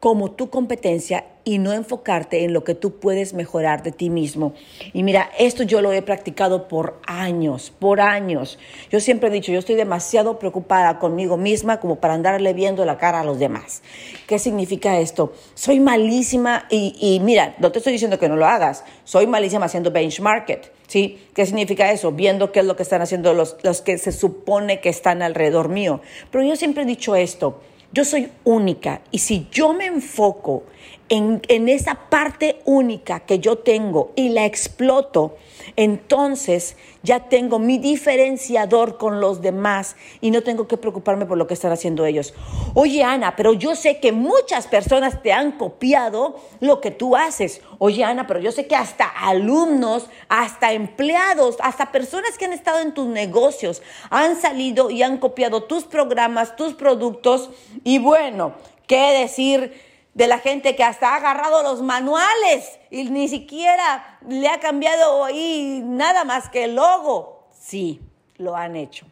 como 0.00 0.30
tu 0.30 0.50
competencia 0.50 1.24
y 1.48 1.56
no 1.56 1.72
enfocarte 1.72 2.44
en 2.44 2.52
lo 2.52 2.62
que 2.62 2.74
tú 2.74 2.98
puedes 3.00 3.32
mejorar 3.32 3.82
de 3.82 3.90
ti 3.90 4.10
mismo. 4.10 4.52
Y 4.92 5.02
mira, 5.02 5.30
esto 5.38 5.62
yo 5.62 5.80
lo 5.80 5.94
he 5.94 6.02
practicado 6.02 6.68
por 6.68 7.00
años, 7.06 7.72
por 7.78 8.02
años. 8.02 8.58
Yo 8.90 9.00
siempre 9.00 9.30
he 9.30 9.32
dicho, 9.32 9.50
yo 9.50 9.58
estoy 9.58 9.74
demasiado 9.74 10.38
preocupada 10.38 10.98
conmigo 10.98 11.38
misma 11.38 11.80
como 11.80 12.00
para 12.00 12.12
andarle 12.12 12.52
viendo 12.52 12.84
la 12.84 12.98
cara 12.98 13.20
a 13.20 13.24
los 13.24 13.38
demás. 13.38 13.82
¿Qué 14.26 14.38
significa 14.38 14.98
esto? 14.98 15.32
Soy 15.54 15.80
malísima 15.80 16.66
y, 16.68 17.18
mira, 17.24 17.56
no 17.60 17.72
te 17.72 17.78
estoy 17.78 17.94
diciendo 17.94 18.18
que 18.18 18.28
no 18.28 18.36
lo 18.36 18.44
hagas, 18.44 18.84
soy 19.04 19.26
malísima 19.26 19.64
haciendo 19.64 19.90
benchmark. 19.90 20.70
¿Sí? 20.86 21.18
¿Qué 21.34 21.46
significa 21.46 21.90
eso? 21.92 22.12
Viendo 22.12 22.52
qué 22.52 22.60
es 22.60 22.66
lo 22.66 22.76
que 22.76 22.82
están 22.82 23.00
haciendo 23.00 23.32
los, 23.32 23.56
los 23.62 23.80
que 23.80 23.96
se 23.96 24.12
supone 24.12 24.80
que 24.80 24.90
están 24.90 25.22
alrededor 25.22 25.70
mío. 25.70 26.02
Pero 26.30 26.44
yo 26.44 26.56
siempre 26.56 26.82
he 26.82 26.86
dicho 26.86 27.14
esto, 27.16 27.60
yo 27.92 28.04
soy 28.04 28.30
única. 28.44 29.02
Y 29.10 29.18
si 29.18 29.46
yo 29.50 29.72
me 29.72 29.86
enfoco 29.86 30.64
en, 31.08 31.40
en, 31.48 31.68
esa 31.68 31.94
parte 32.10 32.60
única 32.64 33.20
que 33.20 33.38
yo 33.38 33.58
tengo 33.58 34.12
y 34.16 34.30
la 34.30 34.44
exploto, 34.44 35.36
entonces 35.76 36.76
ya 37.02 37.28
tengo 37.28 37.58
mi 37.58 37.78
diferenciador 37.78 38.98
con 38.98 39.20
los 39.20 39.40
demás 39.40 39.96
y 40.20 40.30
no 40.30 40.42
tengo 40.42 40.66
que 40.68 40.76
preocuparme 40.76 41.26
por 41.26 41.38
lo 41.38 41.46
que 41.46 41.54
están 41.54 41.72
haciendo 41.72 42.04
ellos. 42.06 42.34
Oye, 42.74 43.02
Ana, 43.02 43.36
pero 43.36 43.52
yo 43.52 43.74
sé 43.74 44.00
que 44.00 44.12
muchas 44.12 44.66
personas 44.66 45.22
te 45.22 45.32
han 45.32 45.52
copiado 45.52 46.36
lo 46.60 46.80
que 46.80 46.90
tú 46.90 47.16
haces. 47.16 47.60
Oye, 47.78 48.04
Ana, 48.04 48.26
pero 48.26 48.40
yo 48.40 48.52
sé 48.52 48.66
que 48.66 48.76
hasta 48.76 49.04
alumnos, 49.04 50.08
hasta 50.28 50.72
empleados, 50.72 51.56
hasta 51.60 51.92
personas 51.92 52.36
que 52.38 52.44
han 52.44 52.52
estado 52.52 52.80
en 52.80 52.94
tus 52.94 53.06
negocios 53.06 53.82
han 54.10 54.40
salido 54.40 54.90
y 54.90 55.02
han 55.02 55.18
copiado 55.18 55.64
tus 55.64 55.84
programas, 55.84 56.56
tus 56.56 56.74
productos. 56.74 57.50
Y 57.84 57.98
bueno, 57.98 58.54
¿qué 58.86 59.20
decir? 59.20 59.87
De 60.18 60.26
la 60.26 60.40
gente 60.40 60.74
que 60.74 60.82
hasta 60.82 61.12
ha 61.12 61.16
agarrado 61.18 61.62
los 61.62 61.80
manuales 61.80 62.80
y 62.90 63.04
ni 63.04 63.28
siquiera 63.28 64.18
le 64.28 64.48
ha 64.48 64.58
cambiado 64.58 65.24
ahí 65.24 65.80
nada 65.84 66.24
más 66.24 66.48
que 66.48 66.64
el 66.64 66.74
logo. 66.74 67.44
Sí, 67.56 68.00
lo 68.36 68.56
han 68.56 68.74
hecho, 68.74 69.06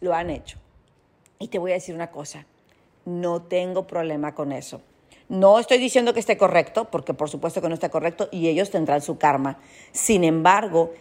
lo 0.00 0.12
han 0.12 0.30
hecho. 0.30 0.58
Y 1.38 1.46
te 1.46 1.60
voy 1.60 1.70
a 1.70 1.74
decir 1.74 1.94
una 1.94 2.10
cosa, 2.10 2.44
no 3.04 3.40
tengo 3.42 3.86
problema 3.86 4.34
con 4.34 4.50
eso. 4.50 4.82
No 5.28 5.60
estoy 5.60 5.78
diciendo 5.78 6.12
que 6.12 6.18
esté 6.18 6.36
correcto, 6.36 6.86
porque 6.86 7.14
por 7.14 7.30
supuesto 7.30 7.62
que 7.62 7.68
no 7.68 7.74
está 7.74 7.88
correcto 7.88 8.28
y 8.32 8.48
ellos 8.48 8.72
tendrán 8.72 9.00
su 9.00 9.16
karma. 9.16 9.60
Sin 9.92 10.24
embargo, 10.24 10.92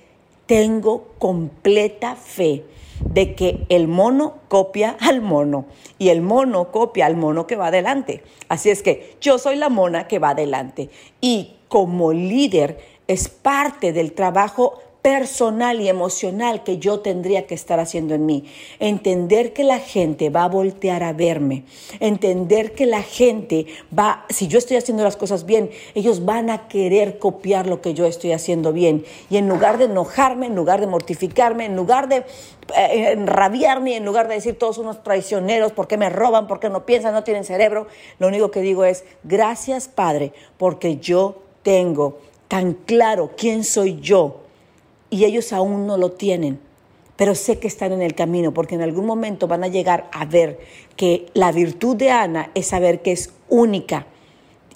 tengo 0.48 1.10
completa 1.20 2.16
fe 2.16 2.64
de 3.02 3.36
que 3.36 3.66
el 3.70 3.88
mono 3.88 4.40
copia 4.48 4.98
al 5.00 5.22
mono 5.22 5.66
y 6.00 6.10
el 6.10 6.22
mono 6.22 6.72
copia 6.72 7.06
al 7.06 7.16
mono 7.16 7.46
que 7.46 7.56
va 7.56 7.68
adelante. 7.68 8.24
Así 8.50 8.70
es 8.72 8.82
que 8.82 9.18
yo 9.22 9.38
soy 9.38 9.56
la 9.56 9.70
mona 9.70 10.08
que 10.08 10.20
va 10.20 10.30
adelante 10.30 10.90
y 11.22 11.58
como 11.68 12.14
líder 12.14 12.80
es 13.08 13.30
parte 13.30 13.94
del 13.94 14.14
trabajo 14.14 14.80
personal 15.02 15.80
y 15.80 15.90
emocional 15.90 16.64
que 16.64 16.80
yo 16.80 17.00
tendría 17.00 17.48
que 17.48 17.56
estar 17.56 17.80
haciendo 17.80 18.14
en 18.14 18.26
mí. 18.26 18.44
Entender 18.80 19.54
que 19.54 19.64
la 19.64 19.80
gente 19.80 20.30
va 20.30 20.44
a 20.44 20.50
voltear 20.50 21.04
a 21.04 21.14
verme. 21.14 21.64
Entender 22.00 22.74
que 22.74 22.86
la 22.86 23.02
gente 23.02 23.68
va, 23.98 24.26
si 24.30 24.48
yo 24.48 24.58
estoy 24.58 24.78
haciendo 24.78 25.04
las 25.04 25.16
cosas 25.16 25.46
bien, 25.46 25.70
ellos 25.96 26.26
van 26.26 26.50
a 26.50 26.68
querer 26.68 27.20
copiar 27.20 27.68
lo 27.68 27.82
que 27.82 27.94
yo 27.94 28.06
estoy 28.06 28.34
haciendo 28.34 28.74
bien. 28.74 29.06
Y 29.30 29.38
en 29.38 29.48
lugar 29.48 29.78
de 29.78 29.86
enojarme, 29.86 30.48
en 30.48 30.56
lugar 30.56 30.82
de 30.82 30.88
mortificarme, 30.88 31.66
en 31.66 31.76
lugar 31.76 32.10
de 32.10 32.18
eh, 32.76 33.12
enrabiarme, 33.12 33.96
en 33.96 34.06
lugar 34.06 34.28
de 34.28 34.36
decir 34.36 34.58
todos 34.58 34.78
unos 34.78 35.04
traicioneros, 35.04 35.72
porque 35.72 35.98
me 35.98 36.10
roban, 36.10 36.48
porque 36.48 36.70
no 36.70 36.86
piensan, 36.86 37.14
no 37.14 37.24
tienen 37.24 37.46
cerebro, 37.46 37.88
lo 38.20 38.28
único 38.28 38.52
que 38.52 38.62
digo 38.62 38.84
es, 38.84 39.06
gracias 39.24 39.88
Padre, 39.88 40.34
porque 40.58 40.98
yo 40.98 41.38
tengo 41.64 42.18
tan 42.48 42.74
claro 42.74 43.32
quién 43.38 43.64
soy 43.64 44.00
yo 44.02 44.47
y 45.10 45.26
ellos 45.26 45.54
aún 45.54 45.88
no 45.88 45.98
lo 45.98 46.12
tienen, 46.12 46.60
pero 47.16 47.36
sé 47.36 47.60
que 47.60 47.68
están 47.68 47.92
en 47.92 48.02
el 48.02 48.16
camino 48.16 48.54
porque 48.54 48.76
en 48.76 48.82
algún 48.82 49.06
momento 49.06 49.48
van 49.48 49.64
a 49.64 49.68
llegar 49.68 50.10
a 50.14 50.26
ver 50.26 50.60
que 50.96 51.28
la 51.34 51.52
virtud 51.52 51.96
de 51.96 52.12
Ana 52.12 52.52
es 52.54 52.68
saber 52.68 53.02
que 53.02 53.12
es 53.12 53.32
única, 53.50 54.08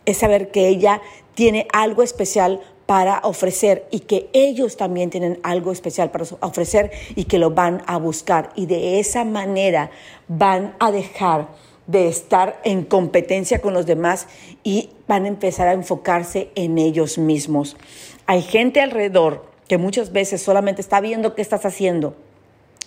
es 0.06 0.18
saber 0.18 0.52
que 0.52 0.68
ella 0.68 1.02
tiene 1.36 1.68
algo 1.72 2.04
especial 2.04 2.62
para 2.86 3.20
ofrecer 3.24 3.88
y 3.92 4.02
que 4.02 4.30
ellos 4.34 4.76
también 4.76 5.10
tienen 5.10 5.40
algo 5.44 5.72
especial 5.72 6.12
para 6.12 6.26
ofrecer 6.42 6.92
y 7.16 7.26
que 7.26 7.40
lo 7.40 7.52
van 7.52 7.84
a 7.86 7.98
buscar 7.98 8.52
y 8.56 8.66
de 8.66 9.00
esa 9.00 9.24
manera 9.24 9.92
van 10.28 10.76
a 10.80 10.92
dejar 10.92 11.48
de 11.88 12.08
estar 12.08 12.60
en 12.64 12.84
competencia 12.84 13.60
con 13.60 13.74
los 13.74 13.86
demás 13.86 14.28
y 14.64 14.90
van 15.08 15.26
a 15.26 15.30
empezar 15.30 15.68
a 15.68 15.74
enfocarse 15.74 16.50
en 16.56 16.78
ellos 16.78 17.18
mismos. 17.18 17.78
Hay 18.26 18.42
gente 18.42 18.82
alrededor 18.82 19.51
que 19.72 19.78
muchas 19.78 20.12
veces 20.12 20.42
solamente 20.42 20.82
está 20.82 21.00
viendo 21.00 21.34
qué 21.34 21.42
estás 21.42 21.66
haciendo. 21.66 22.14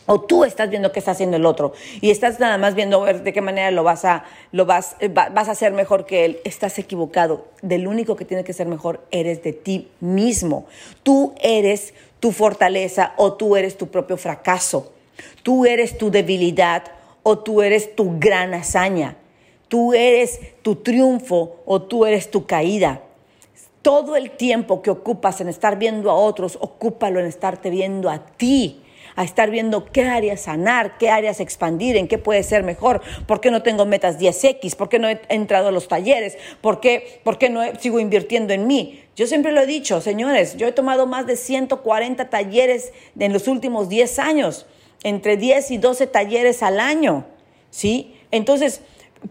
O 0.05 0.21
tú 0.21 0.45
estás 0.45 0.69
viendo 0.69 0.93
qué 0.93 0.99
está 0.99 1.13
haciendo 1.13 1.39
el 1.39 1.47
otro 1.47 1.73
y 2.03 2.11
estás 2.11 2.41
nada 2.41 2.59
más 2.59 2.75
viendo 2.75 3.07
de 3.07 3.33
qué 3.33 3.41
manera 3.41 3.71
lo 3.71 3.85
vas 3.85 4.05
a, 4.05 4.25
lo 4.53 4.67
vas, 4.67 4.95
eh, 5.01 5.09
vas 5.09 5.49
a 5.49 5.53
hacer 5.53 5.73
mejor 5.73 6.05
que 6.05 6.27
él. 6.27 6.41
Estás 6.45 6.79
equivocado. 6.79 7.47
Del 7.63 7.87
único 7.87 8.17
que 8.17 8.27
tiene 8.27 8.45
que 8.45 8.53
ser 8.53 8.67
mejor 8.67 9.01
eres 9.11 9.43
de 9.43 9.55
ti 9.55 9.89
mismo. 10.01 10.67
Tú 11.03 11.33
eres 11.41 11.95
tu 12.21 12.33
fortaleza 12.33 13.15
o 13.17 13.33
tú 13.33 13.57
eres 13.57 13.79
tu 13.79 13.87
propio 13.89 14.19
fracaso. 14.19 14.93
Tú 15.43 15.65
eres 15.65 15.97
tu 15.97 16.11
debilidad 16.11 16.83
o 17.23 17.39
tú 17.39 17.63
eres 17.63 17.97
tu 17.97 18.19
gran 18.19 18.53
hazaña. 18.53 19.17
Tú 19.69 19.95
eres 19.95 20.39
tu 20.61 20.77
triunfo 20.77 21.63
o 21.65 21.81
tú 21.81 22.05
eres 22.05 22.31
tu 22.31 22.45
caída. 22.45 23.01
Todo 23.85 24.17
el 24.17 24.31
tiempo 24.31 24.81
que 24.81 24.89
ocupas 24.89 25.43
en 25.43 25.49
estar 25.51 25.79
viendo 25.79 26.11
a 26.11 26.15
otros, 26.15 26.57
ocúpalo 26.59 27.21
en 27.21 27.27
estarte 27.27 27.69
viendo 27.69 28.09
a 28.09 28.25
ti 28.25 28.81
a 29.17 29.25
estar 29.25 29.51
viendo 29.51 29.85
qué 29.85 30.05
áreas 30.05 30.41
sanar, 30.41 30.97
qué 30.99 31.11
áreas 31.11 31.39
expandir, 31.39 31.97
en 31.99 32.09
qué 32.09 32.17
puede 32.17 32.43
ser 32.43 32.63
mejor, 32.63 33.03
por 33.27 33.43
qué 33.43 33.51
no 33.51 33.63
tengo 33.63 33.85
metas 33.85 34.19
10X, 34.19 34.75
por 34.75 34.89
qué 34.89 34.99
no 34.99 35.09
he 35.09 35.21
entrado 35.29 35.69
a 35.69 35.71
los 35.71 35.87
talleres, 35.87 36.39
por 36.63 36.81
qué, 36.81 37.21
por 37.25 37.37
qué 37.37 37.51
no 37.51 37.61
sigo 37.79 38.01
invirtiendo 38.01 38.55
en 38.55 38.67
mí. 38.67 39.03
Yo 39.17 39.27
siempre 39.27 39.53
lo 39.53 39.61
he 39.61 39.67
dicho, 39.67 40.01
señores, 40.01 40.57
yo 40.57 40.67
he 40.67 40.73
tomado 40.73 41.07
más 41.07 41.27
de 41.27 41.37
140 41.37 42.31
talleres 42.31 42.93
en 43.19 43.35
los 43.35 43.47
últimos 43.47 43.91
10 43.91 44.19
años, 44.19 44.67
entre 45.03 45.37
10 45.37 45.73
y 45.73 45.79
12 45.79 46.07
talleres 46.07 46.63
al 46.63 46.81
año, 46.81 47.27
¿sí? 47.71 48.17
Entonces, 48.31 48.81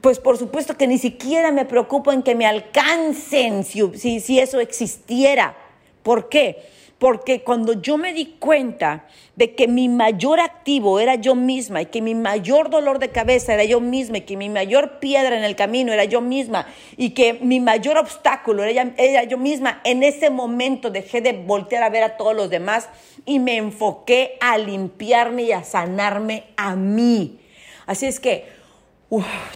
pues 0.02 0.20
por 0.20 0.38
supuesto 0.38 0.76
que 0.76 0.88
ni 0.88 0.98
siquiera 0.98 1.52
me 1.52 1.66
preocupo 1.66 2.12
en 2.12 2.24
que 2.24 2.36
me 2.36 2.46
alcancen 2.46 3.64
si, 3.64 4.20
si, 4.20 4.40
eso 4.40 4.60
existiera. 4.60 5.56
¿Por 6.02 6.30
qué? 6.30 6.74
Porque 6.98 7.44
cuando 7.44 7.82
yo 7.82 7.98
me 7.98 8.14
di 8.14 8.38
cuenta 8.40 9.08
de 9.36 9.56
que 9.56 9.68
mi 9.68 9.90
mayor 9.90 10.40
activo 10.40 11.00
era 11.00 11.16
yo 11.16 11.36
misma 11.36 11.82
y 11.82 11.88
que 11.88 12.02
mi 12.02 12.16
mayor 12.16 12.70
dolor 12.70 13.00
de 13.00 13.10
cabeza 13.10 13.54
era 13.54 13.66
yo 13.66 13.82
misma 13.82 14.20
y 14.20 14.22
que 14.22 14.38
mi 14.38 14.50
mayor 14.50 15.00
piedra 15.00 15.38
en 15.38 15.44
el 15.44 15.56
camino 15.56 15.92
era 15.92 16.06
yo 16.06 16.22
misma 16.22 16.66
y 16.96 17.10
que 17.10 17.34
mi 17.34 17.60
mayor 17.60 17.98
obstáculo 17.98 18.64
era, 18.64 18.94
era 18.98 19.24
yo 19.24 19.38
misma, 19.38 19.82
en 19.84 20.04
ese 20.04 20.30
momento 20.30 20.92
dejé 20.92 21.20
de 21.20 21.34
voltear 21.34 21.84
a 21.84 21.90
ver 21.90 22.04
a 22.04 22.16
todos 22.16 22.36
los 22.36 22.50
demás 22.50 22.88
y 23.26 23.40
me 23.40 23.58
enfoqué 23.58 24.38
a 24.40 24.58
limpiarme 24.58 25.44
y 25.44 25.52
a 25.52 25.64
sanarme 25.64 26.46
a 26.56 26.76
mí. 26.76 27.40
Así 27.86 28.06
es 28.06 28.20
que 28.20 28.53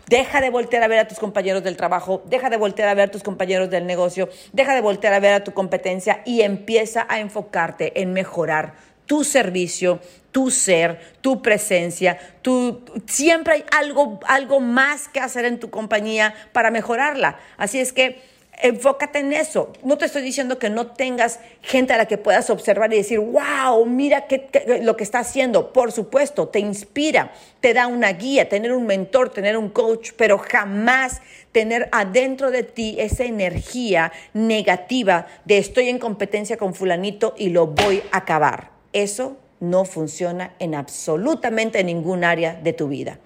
deja 0.07 0.41
de 0.41 0.49
voltear 0.49 0.83
a 0.83 0.87
ver 0.87 0.99
a 0.99 1.07
tus 1.07 1.19
compañeros 1.19 1.63
del 1.63 1.77
trabajo, 1.77 2.21
deja 2.25 2.49
de 2.49 2.57
voltear 2.57 2.89
a 2.89 2.93
ver 2.93 3.09
a 3.09 3.11
tus 3.11 3.23
compañeros 3.23 3.69
del 3.69 3.85
negocio, 3.85 4.29
deja 4.53 4.75
de 4.75 4.81
voltear 4.81 5.13
a 5.13 5.19
ver 5.19 5.33
a 5.33 5.43
tu 5.43 5.53
competencia 5.53 6.21
y 6.25 6.41
empieza 6.41 7.05
a 7.09 7.19
enfocarte 7.19 8.01
en 8.01 8.13
mejorar 8.13 8.73
tu 9.07 9.23
servicio, 9.23 9.99
tu 10.31 10.51
ser, 10.51 10.99
tu 11.21 11.41
presencia, 11.41 12.19
tu, 12.41 12.83
siempre 13.07 13.53
hay 13.53 13.65
algo, 13.71 14.19
algo 14.27 14.59
más 14.59 15.07
que 15.07 15.19
hacer 15.19 15.45
en 15.45 15.59
tu 15.59 15.69
compañía 15.69 16.35
para 16.51 16.69
mejorarla. 16.69 17.39
Así 17.57 17.79
es 17.79 17.93
que 17.93 18.21
enfócate 18.61 19.19
en 19.19 19.33
eso. 19.33 19.71
No 19.83 19.97
te 19.97 20.05
estoy 20.05 20.21
diciendo 20.21 20.57
que 20.59 20.69
no 20.69 20.87
tengas 20.87 21.39
gente 21.61 21.93
a 21.93 21.97
la 21.97 22.05
que 22.07 22.17
puedas 22.17 22.49
observar 22.49 22.91
y 22.93 22.97
decir, 22.97 23.19
wow, 23.19 23.85
mira 23.85 24.27
qué, 24.27 24.49
lo 24.81 24.97
que 24.97 25.03
está 25.03 25.19
haciendo. 25.19 25.71
Por 25.71 25.91
supuesto, 25.91 26.47
te 26.47 26.59
inspira, 26.59 27.31
te 27.59 27.73
da 27.73 27.87
una 27.87 28.11
guía, 28.13 28.49
tener 28.49 28.73
un 28.73 28.85
mentor, 28.85 29.29
tener 29.29 29.57
un 29.57 29.69
coach, 29.69 30.11
pero 30.17 30.37
jamás 30.37 31.21
tener 31.51 31.89
adentro 31.91 32.51
de 32.51 32.63
ti 32.63 32.95
esa 32.99 33.23
energía 33.23 34.11
negativa 34.33 35.27
de 35.45 35.57
estoy 35.57 35.89
en 35.89 35.99
competencia 35.99 36.57
con 36.57 36.73
fulanito 36.73 37.35
y 37.37 37.49
lo 37.49 37.67
voy 37.67 38.01
a 38.11 38.17
acabar. 38.17 38.71
Eso 38.93 39.37
no 39.59 39.85
funciona 39.85 40.53
en 40.59 40.75
absolutamente 40.75 41.83
ningún 41.83 42.23
área 42.23 42.53
de 42.53 42.73
tu 42.73 42.87
vida. 42.87 43.19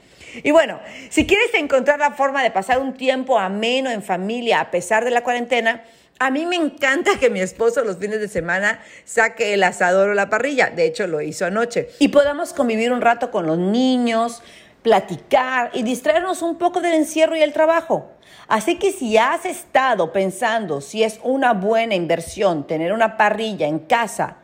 Y 0.43 0.51
bueno, 0.51 0.79
si 1.09 1.25
quieres 1.25 1.53
encontrar 1.53 1.99
la 1.99 2.11
forma 2.11 2.43
de 2.43 2.51
pasar 2.51 2.79
un 2.79 2.93
tiempo 2.93 3.37
ameno 3.39 3.89
en 3.89 4.03
familia 4.03 4.61
a 4.61 4.71
pesar 4.71 5.03
de 5.05 5.11
la 5.11 5.23
cuarentena, 5.23 5.83
a 6.19 6.29
mí 6.29 6.45
me 6.45 6.55
encanta 6.55 7.17
que 7.19 7.31
mi 7.31 7.39
esposo 7.39 7.83
los 7.83 7.97
fines 7.97 8.19
de 8.19 8.27
semana 8.27 8.79
saque 9.05 9.55
el 9.55 9.63
asador 9.63 10.09
o 10.09 10.13
la 10.13 10.29
parrilla. 10.29 10.69
De 10.69 10.85
hecho, 10.85 11.07
lo 11.07 11.19
hizo 11.21 11.45
anoche. 11.45 11.89
Y 11.97 12.09
podamos 12.09 12.53
convivir 12.53 12.91
un 12.91 13.01
rato 13.01 13.31
con 13.31 13.47
los 13.47 13.57
niños, 13.57 14.43
platicar 14.83 15.71
y 15.73 15.83
distraernos 15.83 16.41
un 16.41 16.57
poco 16.57 16.81
del 16.81 16.93
encierro 16.93 17.35
y 17.35 17.41
el 17.41 17.53
trabajo. 17.53 18.11
Así 18.47 18.77
que 18.77 18.91
si 18.91 19.17
has 19.17 19.45
estado 19.45 20.11
pensando 20.11 20.81
si 20.81 21.03
es 21.03 21.19
una 21.23 21.53
buena 21.53 21.95
inversión 21.95 22.67
tener 22.67 22.93
una 22.93 23.17
parrilla 23.17 23.67
en 23.67 23.79
casa, 23.79 24.37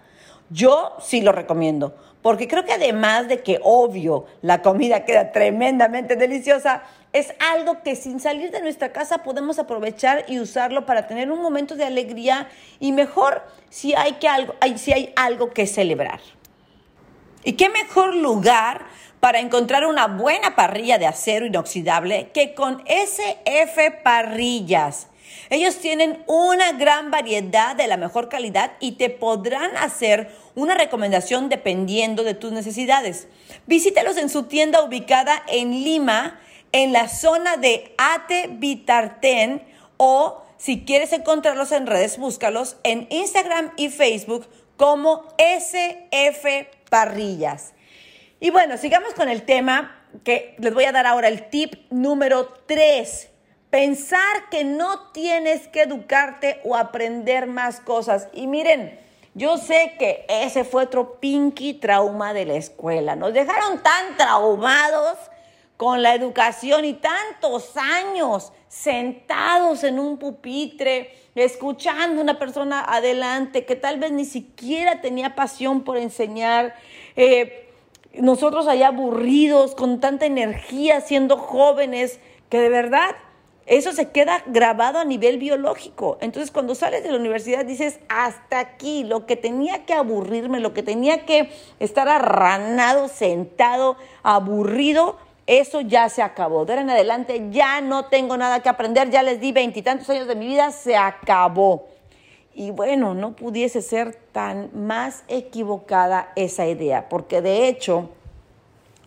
yo 0.49 0.95
sí 1.01 1.21
lo 1.21 1.31
recomiendo, 1.31 1.95
porque 2.27 2.49
creo 2.49 2.65
que 2.65 2.73
además 2.73 3.29
de 3.29 3.41
que 3.41 3.57
obvio 3.63 4.25
la 4.41 4.61
comida 4.61 5.05
queda 5.05 5.31
tremendamente 5.31 6.17
deliciosa, 6.17 6.83
es 7.13 7.33
algo 7.39 7.83
que 7.83 7.95
sin 7.95 8.19
salir 8.19 8.51
de 8.51 8.59
nuestra 8.59 8.91
casa 8.91 9.23
podemos 9.23 9.59
aprovechar 9.59 10.25
y 10.27 10.41
usarlo 10.41 10.85
para 10.85 11.07
tener 11.07 11.31
un 11.31 11.41
momento 11.41 11.77
de 11.77 11.85
alegría 11.85 12.49
y 12.81 12.91
mejor 12.91 13.43
si 13.69 13.95
hay, 13.95 14.15
que 14.15 14.27
algo, 14.27 14.55
si 14.75 14.91
hay 14.91 15.13
algo 15.15 15.51
que 15.51 15.67
celebrar. 15.67 16.19
¿Y 17.45 17.53
qué 17.53 17.69
mejor 17.69 18.13
lugar 18.13 18.87
para 19.21 19.39
encontrar 19.39 19.85
una 19.85 20.07
buena 20.07 20.53
parrilla 20.53 20.97
de 20.97 21.07
acero 21.07 21.45
inoxidable 21.45 22.31
que 22.33 22.53
con 22.53 22.83
SF 22.87 24.03
Parrillas? 24.03 25.07
Ellos 25.49 25.77
tienen 25.77 26.23
una 26.27 26.73
gran 26.73 27.11
variedad 27.11 27.75
de 27.75 27.87
la 27.87 27.97
mejor 27.97 28.29
calidad 28.29 28.73
y 28.79 28.93
te 28.93 29.09
podrán 29.09 29.75
hacer 29.77 30.31
una 30.55 30.75
recomendación 30.75 31.49
dependiendo 31.49 32.23
de 32.23 32.33
tus 32.33 32.51
necesidades. 32.51 33.27
Visítalos 33.65 34.17
en 34.17 34.29
su 34.29 34.43
tienda 34.43 34.83
ubicada 34.83 35.43
en 35.47 35.71
Lima, 35.83 36.39
en 36.71 36.93
la 36.93 37.07
zona 37.07 37.57
de 37.57 37.93
Ate 37.97 38.49
Vitarten 38.51 39.63
o 39.97 40.43
si 40.57 40.83
quieres 40.85 41.13
encontrarlos 41.13 41.71
en 41.71 41.87
redes, 41.87 42.17
búscalos 42.17 42.77
en 42.83 43.07
Instagram 43.09 43.71
y 43.77 43.89
Facebook 43.89 44.47
como 44.75 45.23
SF 45.37 46.67
Parrillas. 46.89 47.73
Y 48.39 48.49
bueno, 48.49 48.77
sigamos 48.77 49.13
con 49.13 49.29
el 49.29 49.43
tema 49.43 50.05
que 50.23 50.55
les 50.59 50.73
voy 50.73 50.85
a 50.85 50.91
dar 50.91 51.05
ahora 51.05 51.27
el 51.27 51.49
tip 51.49 51.75
número 51.89 52.47
3 52.65 53.29
Pensar 53.77 54.49
que 54.49 54.63
no 54.63 55.11
tienes 55.11 55.67
que 55.67 55.83
educarte 55.83 56.59
o 56.63 56.75
aprender 56.75 57.45
más 57.45 57.79
cosas. 57.79 58.27
Y 58.33 58.47
miren, 58.47 58.99
yo 59.35 59.59
sé 59.59 59.93
que 59.99 60.25
ese 60.27 60.63
fue 60.63 60.85
otro 60.85 61.19
pinky 61.19 61.75
trauma 61.75 62.33
de 62.33 62.45
la 62.45 62.55
escuela. 62.55 63.15
Nos 63.15 63.33
dejaron 63.33 63.83
tan 63.83 64.17
traumados 64.17 65.19
con 65.77 66.01
la 66.01 66.15
educación 66.15 66.85
y 66.85 66.95
tantos 66.95 67.77
años 67.77 68.51
sentados 68.67 69.83
en 69.83 69.99
un 69.99 70.17
pupitre, 70.17 71.15
escuchando 71.35 72.19
a 72.19 72.23
una 72.23 72.39
persona 72.39 72.83
adelante 72.83 73.67
que 73.67 73.75
tal 73.75 73.99
vez 73.99 74.11
ni 74.11 74.25
siquiera 74.25 75.01
tenía 75.01 75.35
pasión 75.35 75.83
por 75.83 75.97
enseñar. 75.97 76.73
Eh, 77.15 77.69
nosotros 78.15 78.67
allá 78.67 78.87
aburridos, 78.87 79.75
con 79.75 79.99
tanta 79.99 80.25
energía, 80.25 80.99
siendo 81.01 81.37
jóvenes, 81.37 82.19
que 82.49 82.59
de 82.59 82.69
verdad 82.69 83.15
eso 83.67 83.91
se 83.91 84.09
queda 84.09 84.43
grabado 84.47 84.97
a 84.97 85.05
nivel 85.05 85.37
biológico. 85.37 86.17
Entonces, 86.21 86.51
cuando 86.51 86.73
sales 86.73 87.03
de 87.03 87.11
la 87.11 87.17
universidad 87.17 87.65
dices, 87.65 87.99
hasta 88.07 88.59
aquí, 88.59 89.03
lo 89.03 89.25
que 89.25 89.35
tenía 89.35 89.85
que 89.85 89.93
aburrirme, 89.93 90.61
lo 90.61 90.73
que 90.73 90.83
tenía 90.83 91.25
que 91.25 91.51
estar 91.79 92.07
arranado, 92.07 93.09
sentado, 93.09 93.97
aburrido, 94.23 95.17
eso 95.47 95.81
ya 95.81 96.07
se 96.09 96.21
acabó. 96.21 96.65
De 96.65 96.73
ahora 96.73 96.81
en 96.81 96.89
adelante 96.89 97.47
ya 97.51 97.81
no 97.81 98.05
tengo 98.05 98.37
nada 98.37 98.61
que 98.61 98.69
aprender, 98.69 99.09
ya 99.09 99.21
les 99.21 99.41
di 99.41 99.51
veintitantos 99.51 100.09
años 100.09 100.27
de 100.27 100.35
mi 100.35 100.47
vida, 100.47 100.71
se 100.71 100.95
acabó. 100.95 101.87
Y 102.53 102.71
bueno, 102.71 103.13
no 103.13 103.35
pudiese 103.35 103.81
ser 103.81 104.15
tan 104.31 104.69
más 104.73 105.23
equivocada 105.27 106.31
esa 106.35 106.65
idea, 106.65 107.07
porque 107.07 107.41
de 107.41 107.67
hecho, 107.67 108.09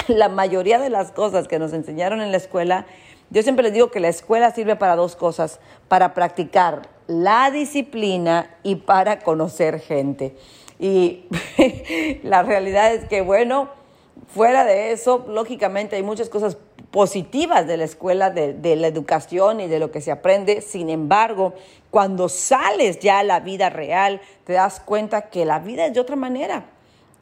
la 0.07 0.29
mayoría 0.29 0.79
de 0.79 0.89
las 0.89 1.13
cosas 1.13 1.49
que 1.49 1.59
nos 1.59 1.73
enseñaron 1.73 2.21
en 2.21 2.31
la 2.31 2.37
escuela, 2.37 2.87
yo 3.31 3.43
siempre 3.43 3.63
les 3.63 3.73
digo 3.73 3.91
que 3.91 4.01
la 4.01 4.09
escuela 4.09 4.51
sirve 4.51 4.77
para 4.77 4.97
dos 4.97 5.15
cosas, 5.15 5.61
para 5.87 6.15
practicar 6.15 6.89
la 7.07 7.51
disciplina 7.51 8.57
y 8.65 8.77
para 8.77 9.21
conocer 9.21 9.81
gente. 9.81 10.37
Y 10.81 11.27
la 12.25 12.43
realidad 12.43 12.93
es 12.93 13.05
que, 13.05 13.21
bueno, 13.21 13.69
fuera 14.27 14.65
de 14.65 14.91
eso, 14.91 15.25
lógicamente 15.29 15.97
hay 15.97 16.03
muchas 16.03 16.29
cosas 16.29 16.59
positivas 16.91 17.69
de 17.69 17.77
la 17.77 17.85
escuela, 17.85 18.31
de, 18.31 18.53
de, 18.53 18.75
la 18.75 18.89
educación 18.89 19.61
y 19.61 19.69
de 19.69 19.79
lo 19.79 19.93
que 19.93 20.01
se 20.01 20.11
aprende. 20.11 20.61
Sin 20.61 20.91
embargo, 20.91 21.55
cuando 21.91 22.29
sales 22.29 22.99
ya 22.99 23.21
a 23.21 23.25
la 23.25 23.39
vida 23.39 23.71
real, 23.71 24.21
te 24.45 24.55
das 24.55 24.81
cuenta 24.81 25.31
que 25.31 25.45
la 25.45 25.61
vida 25.61 25.87
es 25.87 25.95
de 25.95 26.01
otra 26.01 26.17
manera 26.17 26.65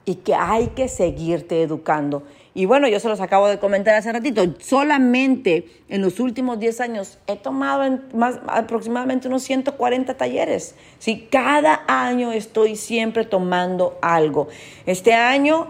y 0.08 0.14
que 0.14 0.34
hay 0.34 0.68
que 0.68 0.88
seguirte 0.88 1.60
educando. 1.60 2.22
Y 2.54 2.64
bueno, 2.64 2.88
yo 2.88 2.98
se 2.98 3.08
los 3.08 3.20
acabo 3.20 3.46
de 3.46 3.58
comentar 3.58 3.94
hace 3.94 4.10
ratito, 4.10 4.42
solamente 4.58 5.68
en 5.90 6.00
los 6.00 6.18
últimos 6.18 6.58
10 6.58 6.80
años 6.80 7.18
he 7.26 7.36
tomado 7.36 8.00
más, 8.14 8.40
aproximadamente 8.46 9.28
unos 9.28 9.42
140 9.42 10.16
talleres. 10.16 10.74
Sí, 10.98 11.28
cada 11.30 11.84
año 11.86 12.32
estoy 12.32 12.76
siempre 12.76 13.26
tomando 13.26 13.98
algo. 14.00 14.48
Este 14.86 15.12
año, 15.12 15.66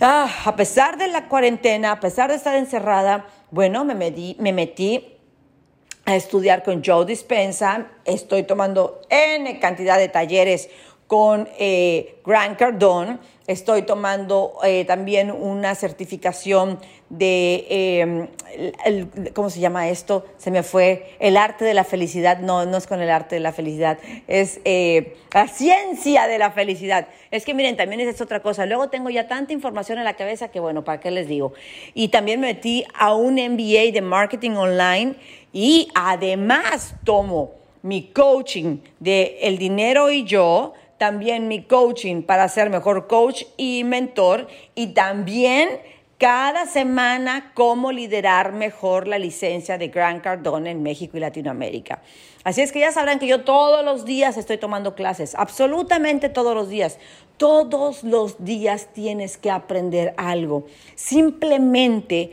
ah, 0.00 0.30
a 0.44 0.54
pesar 0.54 0.96
de 0.96 1.08
la 1.08 1.26
cuarentena, 1.28 1.90
a 1.90 1.98
pesar 1.98 2.30
de 2.30 2.36
estar 2.36 2.54
encerrada, 2.54 3.26
bueno, 3.50 3.84
me 3.84 3.96
me 4.38 4.52
metí 4.52 5.04
a 6.04 6.14
estudiar 6.14 6.62
con 6.62 6.82
Joe 6.84 7.06
Dispensa, 7.06 7.88
estoy 8.04 8.44
tomando 8.44 9.00
N 9.08 9.58
cantidad 9.58 9.98
de 9.98 10.08
talleres 10.08 10.68
con 11.06 11.48
eh, 11.58 12.16
Grant 12.24 12.58
Cardone. 12.58 13.18
Estoy 13.46 13.82
tomando 13.82 14.54
eh, 14.64 14.86
también 14.86 15.30
una 15.30 15.74
certificación 15.74 16.78
de, 17.10 17.66
em, 17.68 18.28
¿cómo 19.34 19.50
se 19.50 19.60
llama 19.60 19.90
esto? 19.90 20.24
Se 20.38 20.50
me 20.50 20.62
fue, 20.62 21.14
el 21.18 21.36
arte 21.36 21.66
de 21.66 21.74
la 21.74 21.84
felicidad. 21.84 22.38
No, 22.38 22.64
no 22.64 22.78
es 22.78 22.86
con 22.86 23.02
el 23.02 23.10
arte 23.10 23.34
de 23.34 23.40
la 23.40 23.52
felicidad, 23.52 23.98
es 24.28 24.60
eh, 24.64 25.16
la 25.32 25.46
ciencia 25.48 26.26
de 26.26 26.38
la 26.38 26.52
felicidad. 26.52 27.06
Es 27.30 27.44
que 27.44 27.52
miren, 27.52 27.76
también 27.76 28.00
es 28.00 28.20
otra 28.22 28.40
cosa. 28.40 28.64
Luego 28.64 28.88
tengo 28.88 29.10
ya 29.10 29.28
tanta 29.28 29.52
información 29.52 29.98
en 29.98 30.04
la 30.04 30.14
cabeza 30.14 30.48
que, 30.48 30.58
bueno, 30.58 30.82
¿para 30.82 31.00
qué 31.00 31.10
les 31.10 31.28
digo? 31.28 31.52
Y 31.92 32.08
también 32.08 32.40
me 32.40 32.54
metí 32.54 32.84
a 32.94 33.14
un 33.14 33.34
MBA 33.34 33.92
de 33.92 34.00
marketing 34.00 34.52
online 34.52 35.16
y 35.52 35.88
además 35.94 36.94
tomo 37.04 37.52
mi 37.82 38.04
coaching 38.04 38.78
de 38.98 39.40
El 39.42 39.58
dinero 39.58 40.10
y 40.10 40.24
yo 40.24 40.72
también 41.04 41.48
mi 41.48 41.64
coaching 41.64 42.22
para 42.22 42.48
ser 42.48 42.70
mejor 42.70 43.06
coach 43.08 43.44
y 43.58 43.84
mentor 43.84 44.48
y 44.74 44.94
también 44.94 45.68
cada 46.16 46.64
semana 46.64 47.52
cómo 47.52 47.92
liderar 47.92 48.54
mejor 48.54 49.06
la 49.06 49.18
licencia 49.18 49.76
de 49.76 49.88
Gran 49.88 50.20
Cardone 50.20 50.70
en 50.70 50.82
México 50.82 51.18
y 51.18 51.20
Latinoamérica. 51.20 52.00
Así 52.42 52.62
es 52.62 52.72
que 52.72 52.80
ya 52.80 52.90
sabrán 52.90 53.18
que 53.18 53.26
yo 53.26 53.42
todos 53.42 53.84
los 53.84 54.06
días 54.06 54.38
estoy 54.38 54.56
tomando 54.56 54.94
clases, 54.94 55.34
absolutamente 55.34 56.30
todos 56.30 56.54
los 56.54 56.70
días. 56.70 56.98
Todos 57.36 58.04
los 58.04 58.42
días 58.44 58.88
tienes 58.94 59.36
que 59.36 59.50
aprender 59.50 60.14
algo. 60.16 60.66
Simplemente, 60.94 62.30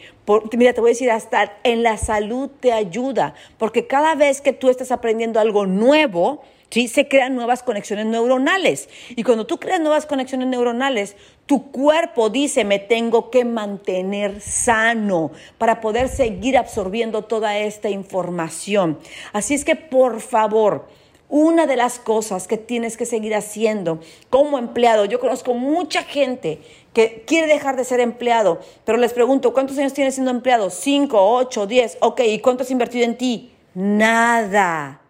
mira, 0.56 0.74
te 0.74 0.80
voy 0.80 0.92
a 0.92 0.94
decir, 0.94 1.10
hasta 1.10 1.58
en 1.64 1.82
la 1.82 1.98
salud 1.98 2.52
te 2.60 2.72
ayuda, 2.72 3.34
porque 3.58 3.88
cada 3.88 4.14
vez 4.14 4.42
que 4.42 4.54
tú 4.54 4.70
estás 4.70 4.92
aprendiendo 4.92 5.40
algo 5.40 5.66
nuevo, 5.66 6.44
¿sí? 6.72 6.88
Se 6.88 7.08
crean 7.08 7.36
nuevas 7.36 7.62
conexiones 7.62 8.08
neuronales. 8.08 8.90
Y 9.10 9.24
cuando 9.24 9.46
tú 9.46 9.60
creas 9.60 9.80
nuevas 9.80 10.08
conexiones 10.08 10.48
neuronales, 10.48 11.16
tu 11.46 11.72
cuerpo 11.72 12.30
dice, 12.30 12.64
me 12.64 12.80
tengo 12.80 13.30
que 13.30 13.46
mantener 13.46 14.42
sano 14.42 15.32
para 15.60 15.82
poder 15.82 16.10
seguir 16.10 16.58
absorbiendo 16.58 17.24
toda 17.24 17.58
esta 17.60 17.90
información. 17.90 18.98
Así 19.34 19.54
es 19.54 19.66
que, 19.66 19.76
por 19.76 20.22
favor, 20.22 20.88
una 21.28 21.66
de 21.66 21.78
las 21.78 22.00
cosas 22.00 22.48
que 22.48 22.58
tienes 22.58 22.98
que 22.98 23.06
seguir 23.06 23.36
haciendo 23.36 24.00
como 24.30 24.58
empleado, 24.58 25.06
yo 25.06 25.20
conozco 25.20 25.54
mucha 25.54 26.04
gente 26.04 26.62
que 26.94 27.24
quiere 27.26 27.48
dejar 27.48 27.78
de 27.78 27.86
ser 27.86 28.02
empleado, 28.02 28.60
pero 28.84 28.98
les 28.98 29.14
pregunto, 29.14 29.54
¿cuántos 29.54 29.78
años 29.78 29.94
tienes 29.94 30.16
siendo 30.16 30.32
empleado? 30.32 30.70
¿Cinco, 30.70 31.22
ocho, 31.22 31.68
diez? 31.68 31.98
Ok, 32.02 32.22
¿y 32.26 32.40
cuánto 32.40 32.64
has 32.64 32.72
invertido 32.72 33.06
en 33.06 33.18
ti? 33.18 33.52
Nada. 33.74 35.01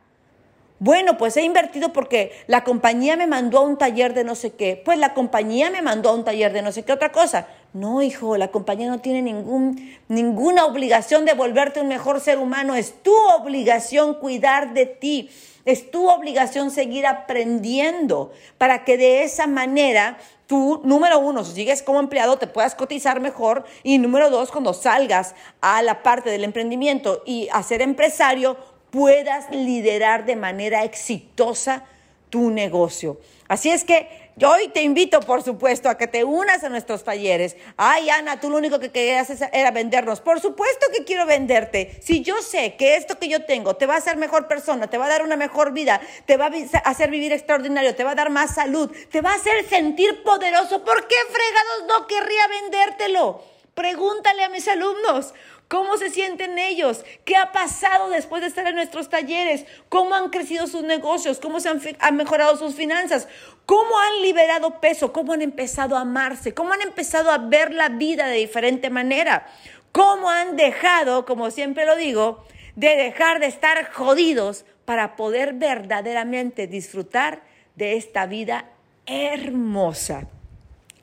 Bueno, 0.81 1.15
pues 1.15 1.37
he 1.37 1.43
invertido 1.43 1.93
porque 1.93 2.31
la 2.47 2.63
compañía 2.63 3.15
me 3.15 3.27
mandó 3.27 3.59
a 3.59 3.61
un 3.61 3.77
taller 3.77 4.15
de 4.15 4.23
no 4.23 4.33
sé 4.33 4.53
qué. 4.53 4.81
Pues 4.83 4.97
la 4.97 5.13
compañía 5.13 5.69
me 5.69 5.83
mandó 5.83 6.09
a 6.09 6.15
un 6.15 6.23
taller 6.23 6.51
de 6.53 6.63
no 6.63 6.71
sé 6.71 6.81
qué 6.81 6.91
otra 6.91 7.11
cosa. 7.11 7.45
No, 7.71 8.01
hijo, 8.01 8.35
la 8.35 8.47
compañía 8.47 8.89
no 8.89 8.99
tiene 8.99 9.21
ningún, 9.21 9.95
ninguna 10.07 10.65
obligación 10.65 11.23
de 11.23 11.35
volverte 11.35 11.81
un 11.81 11.87
mejor 11.87 12.19
ser 12.19 12.39
humano. 12.39 12.73
Es 12.73 12.95
tu 13.03 13.13
obligación 13.15 14.15
cuidar 14.15 14.73
de 14.73 14.87
ti. 14.87 15.29
Es 15.65 15.91
tu 15.91 16.09
obligación 16.09 16.71
seguir 16.71 17.05
aprendiendo 17.05 18.31
para 18.57 18.83
que 18.83 18.97
de 18.97 19.21
esa 19.21 19.45
manera 19.45 20.17
tú, 20.47 20.81
número 20.83 21.19
uno, 21.19 21.43
si 21.43 21.53
sigues 21.53 21.83
como 21.83 21.99
empleado, 21.99 22.37
te 22.37 22.47
puedas 22.47 22.73
cotizar 22.73 23.19
mejor. 23.19 23.65
Y 23.83 23.99
número 23.99 24.31
dos, 24.31 24.49
cuando 24.49 24.73
salgas 24.73 25.35
a 25.61 25.83
la 25.83 26.01
parte 26.01 26.31
del 26.31 26.43
emprendimiento 26.43 27.21
y 27.23 27.49
a 27.51 27.61
ser 27.61 27.83
empresario, 27.83 28.57
puedas 28.91 29.49
liderar 29.49 30.25
de 30.25 30.36
manera 30.36 30.84
exitosa 30.84 31.86
tu 32.30 32.49
negocio. 32.51 33.19
Así 33.47 33.69
es 33.69 33.84
que 33.84 34.32
yo 34.38 34.49
hoy 34.49 34.69
te 34.69 34.82
invito, 34.82 35.19
por 35.19 35.43
supuesto, 35.43 35.89
a 35.89 35.97
que 35.97 36.08
te 36.08 36.23
unas 36.23 36.63
a 36.63 36.69
nuestros 36.69 37.04
talleres. 37.04 37.58
Ay, 37.75 38.10
Ana, 38.10 38.39
tú 38.39 38.49
lo 38.49 38.58
único 38.58 38.80
que 38.80 38.89
querías 38.89 39.30
era 39.51 39.71
vendernos. 39.71 40.21
Por 40.21 40.39
supuesto 40.39 40.86
que 40.95 41.04
quiero 41.04 41.25
venderte. 41.25 41.99
Si 42.01 42.21
yo 42.21 42.41
sé 42.41 42.75
que 42.75 42.95
esto 42.95 43.19
que 43.19 43.27
yo 43.27 43.43
tengo 43.43 43.75
te 43.75 43.86
va 43.86 43.95
a 43.95 43.97
hacer 43.97 44.15
mejor 44.15 44.47
persona, 44.47 44.88
te 44.89 44.97
va 44.97 45.06
a 45.06 45.10
dar 45.10 45.23
una 45.23 45.36
mejor 45.36 45.73
vida, 45.73 45.99
te 46.25 46.38
va 46.38 46.45
a 46.45 46.89
hacer 46.89 47.12
vivir 47.12 47.34
extraordinario, 47.34 47.93
te 47.93 48.06
va 48.06 48.12
a 48.12 48.15
dar 48.15 48.30
más 48.30 48.56
salud, 48.56 48.89
te 49.12 49.19
va 49.19 49.32
a 49.32 49.36
hacer 49.36 49.67
sentir 49.67 50.23
poderoso, 50.23 50.84
¿por 50.86 51.08
qué 51.08 51.15
fregados 51.30 51.86
no 51.88 52.08
querría 52.08 52.47
vendértelo? 52.47 53.43
Pregúntale 53.73 54.43
a 54.43 54.49
mis 54.49 54.67
alumnos. 54.67 55.34
¿Cómo 55.71 55.95
se 55.95 56.10
sienten 56.10 56.60
ellos? 56.60 57.05
¿Qué 57.23 57.38
ha 57.38 57.53
pasado 57.53 58.10
después 58.10 58.41
de 58.41 58.49
estar 58.49 58.67
en 58.67 58.75
nuestros 58.75 59.07
talleres? 59.07 59.65
¿Cómo 59.88 60.13
han 60.15 60.29
crecido 60.29 60.67
sus 60.67 60.84
negocios? 60.84 61.39
¿Cómo 61.39 61.62
se 61.62 61.69
han, 61.69 61.79
han, 61.99 62.17
mejorado 62.17 62.57
sus 62.57 62.75
finanzas? 62.75 63.29
¿Cómo 63.65 63.97
han 63.97 64.21
liberado 64.21 64.81
peso? 64.81 65.13
¿Cómo 65.13 65.31
han 65.31 65.41
empezado 65.41 65.95
a 65.95 66.01
amarse? 66.01 66.53
¿Cómo 66.53 66.73
han 66.73 66.81
empezado 66.81 67.31
a 67.31 67.38
ver 67.38 67.73
la 67.73 67.88
vida 67.88 68.27
de 68.27 68.36
diferente 68.36 68.89
manera? 68.89 69.47
¿Cómo 69.93 70.29
han 70.29 70.57
dejado, 70.57 71.25
como 71.25 71.51
siempre 71.51 71.86
lo 71.86 71.95
digo, 71.95 72.45
de 72.75 72.97
dejar 72.97 73.39
de 73.39 73.45
estar 73.45 73.93
jodidos 73.93 74.65
para 74.84 75.15
poder 75.15 75.53
verdaderamente 75.53 76.67
disfrutar 76.67 77.43
de 77.75 77.95
esta 77.95 78.25
vida 78.25 78.65
hermosa? 79.05 80.27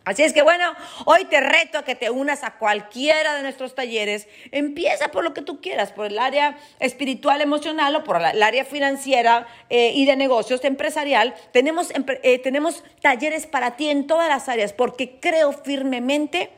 Así 0.08 0.22
es 0.22 0.32
que 0.32 0.40
bueno, 0.40 0.64
hoy 1.04 1.26
te 1.26 1.38
reto 1.38 1.76
a 1.76 1.84
que 1.84 1.94
te 1.94 2.08
unas 2.08 2.42
a 2.42 2.52
cualquiera 2.52 3.34
de 3.34 3.42
nuestros 3.42 3.74
talleres. 3.74 4.26
Empieza 4.52 5.08
por 5.08 5.22
lo 5.22 5.34
que 5.34 5.42
tú 5.42 5.60
quieras, 5.60 5.92
por 5.92 6.06
el 6.06 6.18
área 6.18 6.56
espiritual, 6.80 7.42
emocional 7.42 7.94
o 7.94 8.04
por 8.04 8.16
el 8.16 8.42
área 8.42 8.64
financiera 8.64 9.46
eh, 9.68 9.92
y 9.94 10.06
de 10.06 10.16
negocios 10.16 10.64
empresarial. 10.64 11.34
Tenemos, 11.52 11.92
eh, 12.22 12.38
tenemos 12.38 12.84
talleres 13.02 13.46
para 13.46 13.76
ti 13.76 13.90
en 13.90 14.06
todas 14.06 14.30
las 14.30 14.48
áreas 14.48 14.72
porque 14.72 15.18
creo 15.20 15.52
firmemente 15.52 16.52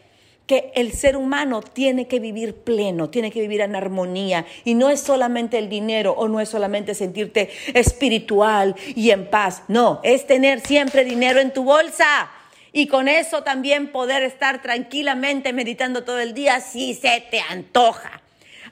que 0.47 0.71
el 0.77 0.93
ser 0.93 1.17
humano 1.17 1.61
tiene 1.61 2.07
que 2.07 2.21
vivir 2.21 2.55
pleno, 2.55 3.11
tiene 3.11 3.33
que 3.33 3.41
vivir 3.41 3.63
en 3.63 3.75
armonía 3.75 4.47
y 4.65 4.75
no 4.75 4.91
es 4.91 5.01
solamente 5.01 5.59
el 5.59 5.69
dinero 5.69 6.13
o 6.13 6.29
no 6.29 6.39
es 6.39 6.49
solamente 6.49 6.95
sentirte 6.95 7.51
espiritual 7.75 8.77
y 8.95 9.11
en 9.11 9.29
paz, 9.29 9.65
no, 9.67 9.99
es 10.05 10.29
tener 10.29 10.61
siempre 10.61 11.05
dinero 11.05 11.41
en 11.41 11.53
tu 11.53 11.65
bolsa 11.65 12.31
y 12.73 12.87
con 12.87 13.09
eso 13.09 13.43
también 13.43 13.93
poder 13.93 14.23
estar 14.23 14.63
tranquilamente 14.63 15.53
meditando 15.53 16.05
todo 16.05 16.21
el 16.21 16.35
día 16.35 16.61
si 16.61 16.95
se 16.95 17.27
te 17.31 17.41
antoja. 17.41 18.21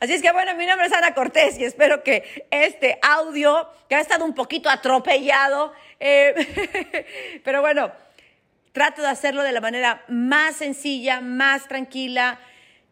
Así 0.01 0.13
es 0.13 0.23
que 0.23 0.31
bueno, 0.31 0.55
mi 0.55 0.65
nombre 0.67 0.87
es 0.87 0.93
Ana 0.93 1.13
Cortés 1.13 1.59
y 1.59 1.65
espero 1.65 2.05
que 2.05 2.47
este 2.51 2.99
audio, 3.03 3.69
que 3.89 3.97
ha 3.97 4.01
estado 4.01 4.25
un 4.25 4.35
poquito 4.35 4.71
atropellado, 4.71 5.73
eh, 5.99 7.41
pero 7.45 7.61
bueno, 7.61 7.91
trato 8.73 9.03
de 9.03 9.09
hacerlo 9.09 9.43
de 9.43 9.51
la 9.51 9.61
manera 9.61 10.05
más 10.07 10.57
sencilla, 10.57 11.21
más 11.21 11.67
tranquila, 11.67 12.39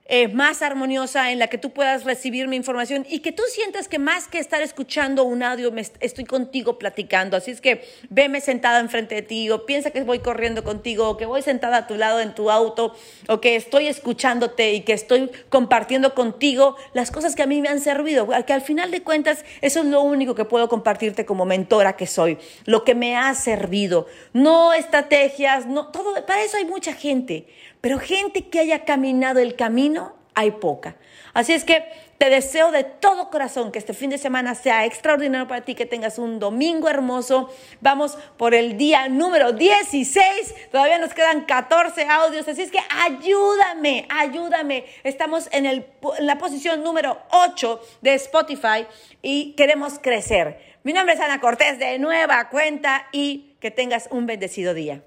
eh, 0.08 0.28
más 0.28 0.62
armoniosa 0.62 1.32
en 1.32 1.40
la 1.40 1.48
que 1.48 1.58
tú 1.58 1.72
puedas 1.72 2.04
recibir 2.04 2.46
mi 2.46 2.54
información 2.54 3.04
y 3.10 3.18
que 3.20 3.32
tú 3.32 3.42
sientas 3.50 3.88
que 3.88 3.98
más 3.98 4.28
que 4.28 4.38
estar 4.38 4.62
escuchando 4.62 5.24
un 5.24 5.42
audio, 5.42 5.72
me 5.72 5.80
estoy 5.80 6.24
contigo 6.24 6.78
platicando. 6.78 7.36
Así 7.36 7.50
es 7.50 7.60
que 7.60 7.84
veme 8.08 8.40
sentada 8.40 8.78
enfrente 8.78 9.16
de 9.16 9.22
ti 9.22 9.50
o 9.50 9.66
piensa 9.66 9.90
que 9.90 10.02
voy 10.02 10.20
corriendo 10.20 10.62
contigo 10.62 11.08
o 11.08 11.16
que 11.16 11.26
voy 11.26 11.42
sentada 11.42 11.78
a 11.78 11.86
tu 11.88 11.96
lado 11.96 12.20
en 12.20 12.34
tu 12.34 12.52
auto 12.52 12.94
o 13.28 13.40
que 13.40 13.56
estoy 13.56 13.88
escuchándote 13.88 14.74
y 14.74 14.82
que 14.82 14.92
estoy 14.92 15.28
compartiendo 15.48 16.14
contigo 16.14 16.76
las 16.94 17.10
cosas 17.10 17.34
que 17.34 17.42
a 17.42 17.46
mí 17.46 17.60
me 17.60 17.68
han 17.68 17.80
servido. 17.80 18.28
Que 18.46 18.52
al 18.52 18.62
final 18.62 18.92
de 18.92 19.02
cuentas 19.02 19.44
eso 19.60 19.80
es 19.80 19.86
lo 19.86 20.02
único 20.02 20.36
que 20.36 20.44
puedo 20.44 20.68
compartirte 20.68 21.26
como 21.26 21.46
mentora 21.46 21.96
que 21.96 22.06
soy, 22.06 22.38
lo 22.64 22.84
que 22.84 22.94
me 22.94 23.16
ha 23.16 23.34
servido. 23.34 24.06
No 24.32 24.72
estrategias, 24.72 25.66
no 25.66 25.88
todo, 25.88 26.24
para 26.26 26.44
eso 26.44 26.58
hay 26.58 26.64
mucha 26.64 26.92
gente 26.92 27.46
pero 27.87 28.01
gente 28.01 28.49
que 28.49 28.59
haya 28.59 28.85
caminado 28.85 29.38
el 29.38 29.55
camino, 29.55 30.16
hay 30.35 30.51
poca. 30.51 30.96
Así 31.35 31.53
es 31.53 31.62
que 31.62 31.85
te 32.18 32.31
deseo 32.31 32.72
de 32.72 32.83
todo 32.83 33.31
corazón 33.31 33.70
que 33.70 33.79
este 33.79 33.94
fin 33.94 34.11
de 34.11 34.18
semana 34.18 34.57
sea 34.57 34.85
extraordinario 34.85 35.46
para 35.46 35.61
ti, 35.61 35.77
que 35.77 35.87
tengas 35.87 36.18
un 36.18 36.40
domingo 36.40 36.88
hermoso. 36.88 37.49
Vamos 37.81 38.18
por 38.38 38.57
el 38.57 38.77
día 38.77 39.09
número 39.09 39.53
16. 39.53 40.72
Todavía 40.72 40.99
nos 40.99 41.14
quedan 41.14 41.42
14 41.44 42.07
audios, 42.07 42.49
así 42.49 42.62
es 42.62 42.72
que 42.72 42.81
ayúdame, 43.05 44.09
ayúdame. 44.11 44.87
Estamos 45.05 45.49
en, 45.53 45.64
el, 45.64 45.87
en 46.18 46.27
la 46.27 46.38
posición 46.38 46.83
número 46.83 47.22
8 47.31 47.81
de 48.01 48.14
Spotify 48.14 48.85
y 49.22 49.53
queremos 49.53 50.01
crecer. 50.01 50.59
Mi 50.83 50.92
nombre 50.92 51.14
es 51.14 51.20
Ana 51.20 51.40
Cortés 51.40 51.79
de 51.79 52.01
Nueva 52.01 52.49
Cuenta 52.49 53.07
y 53.12 53.55
que 53.61 53.70
tengas 53.70 54.09
un 54.11 54.27
bendecido 54.27 54.75
día. 54.75 55.03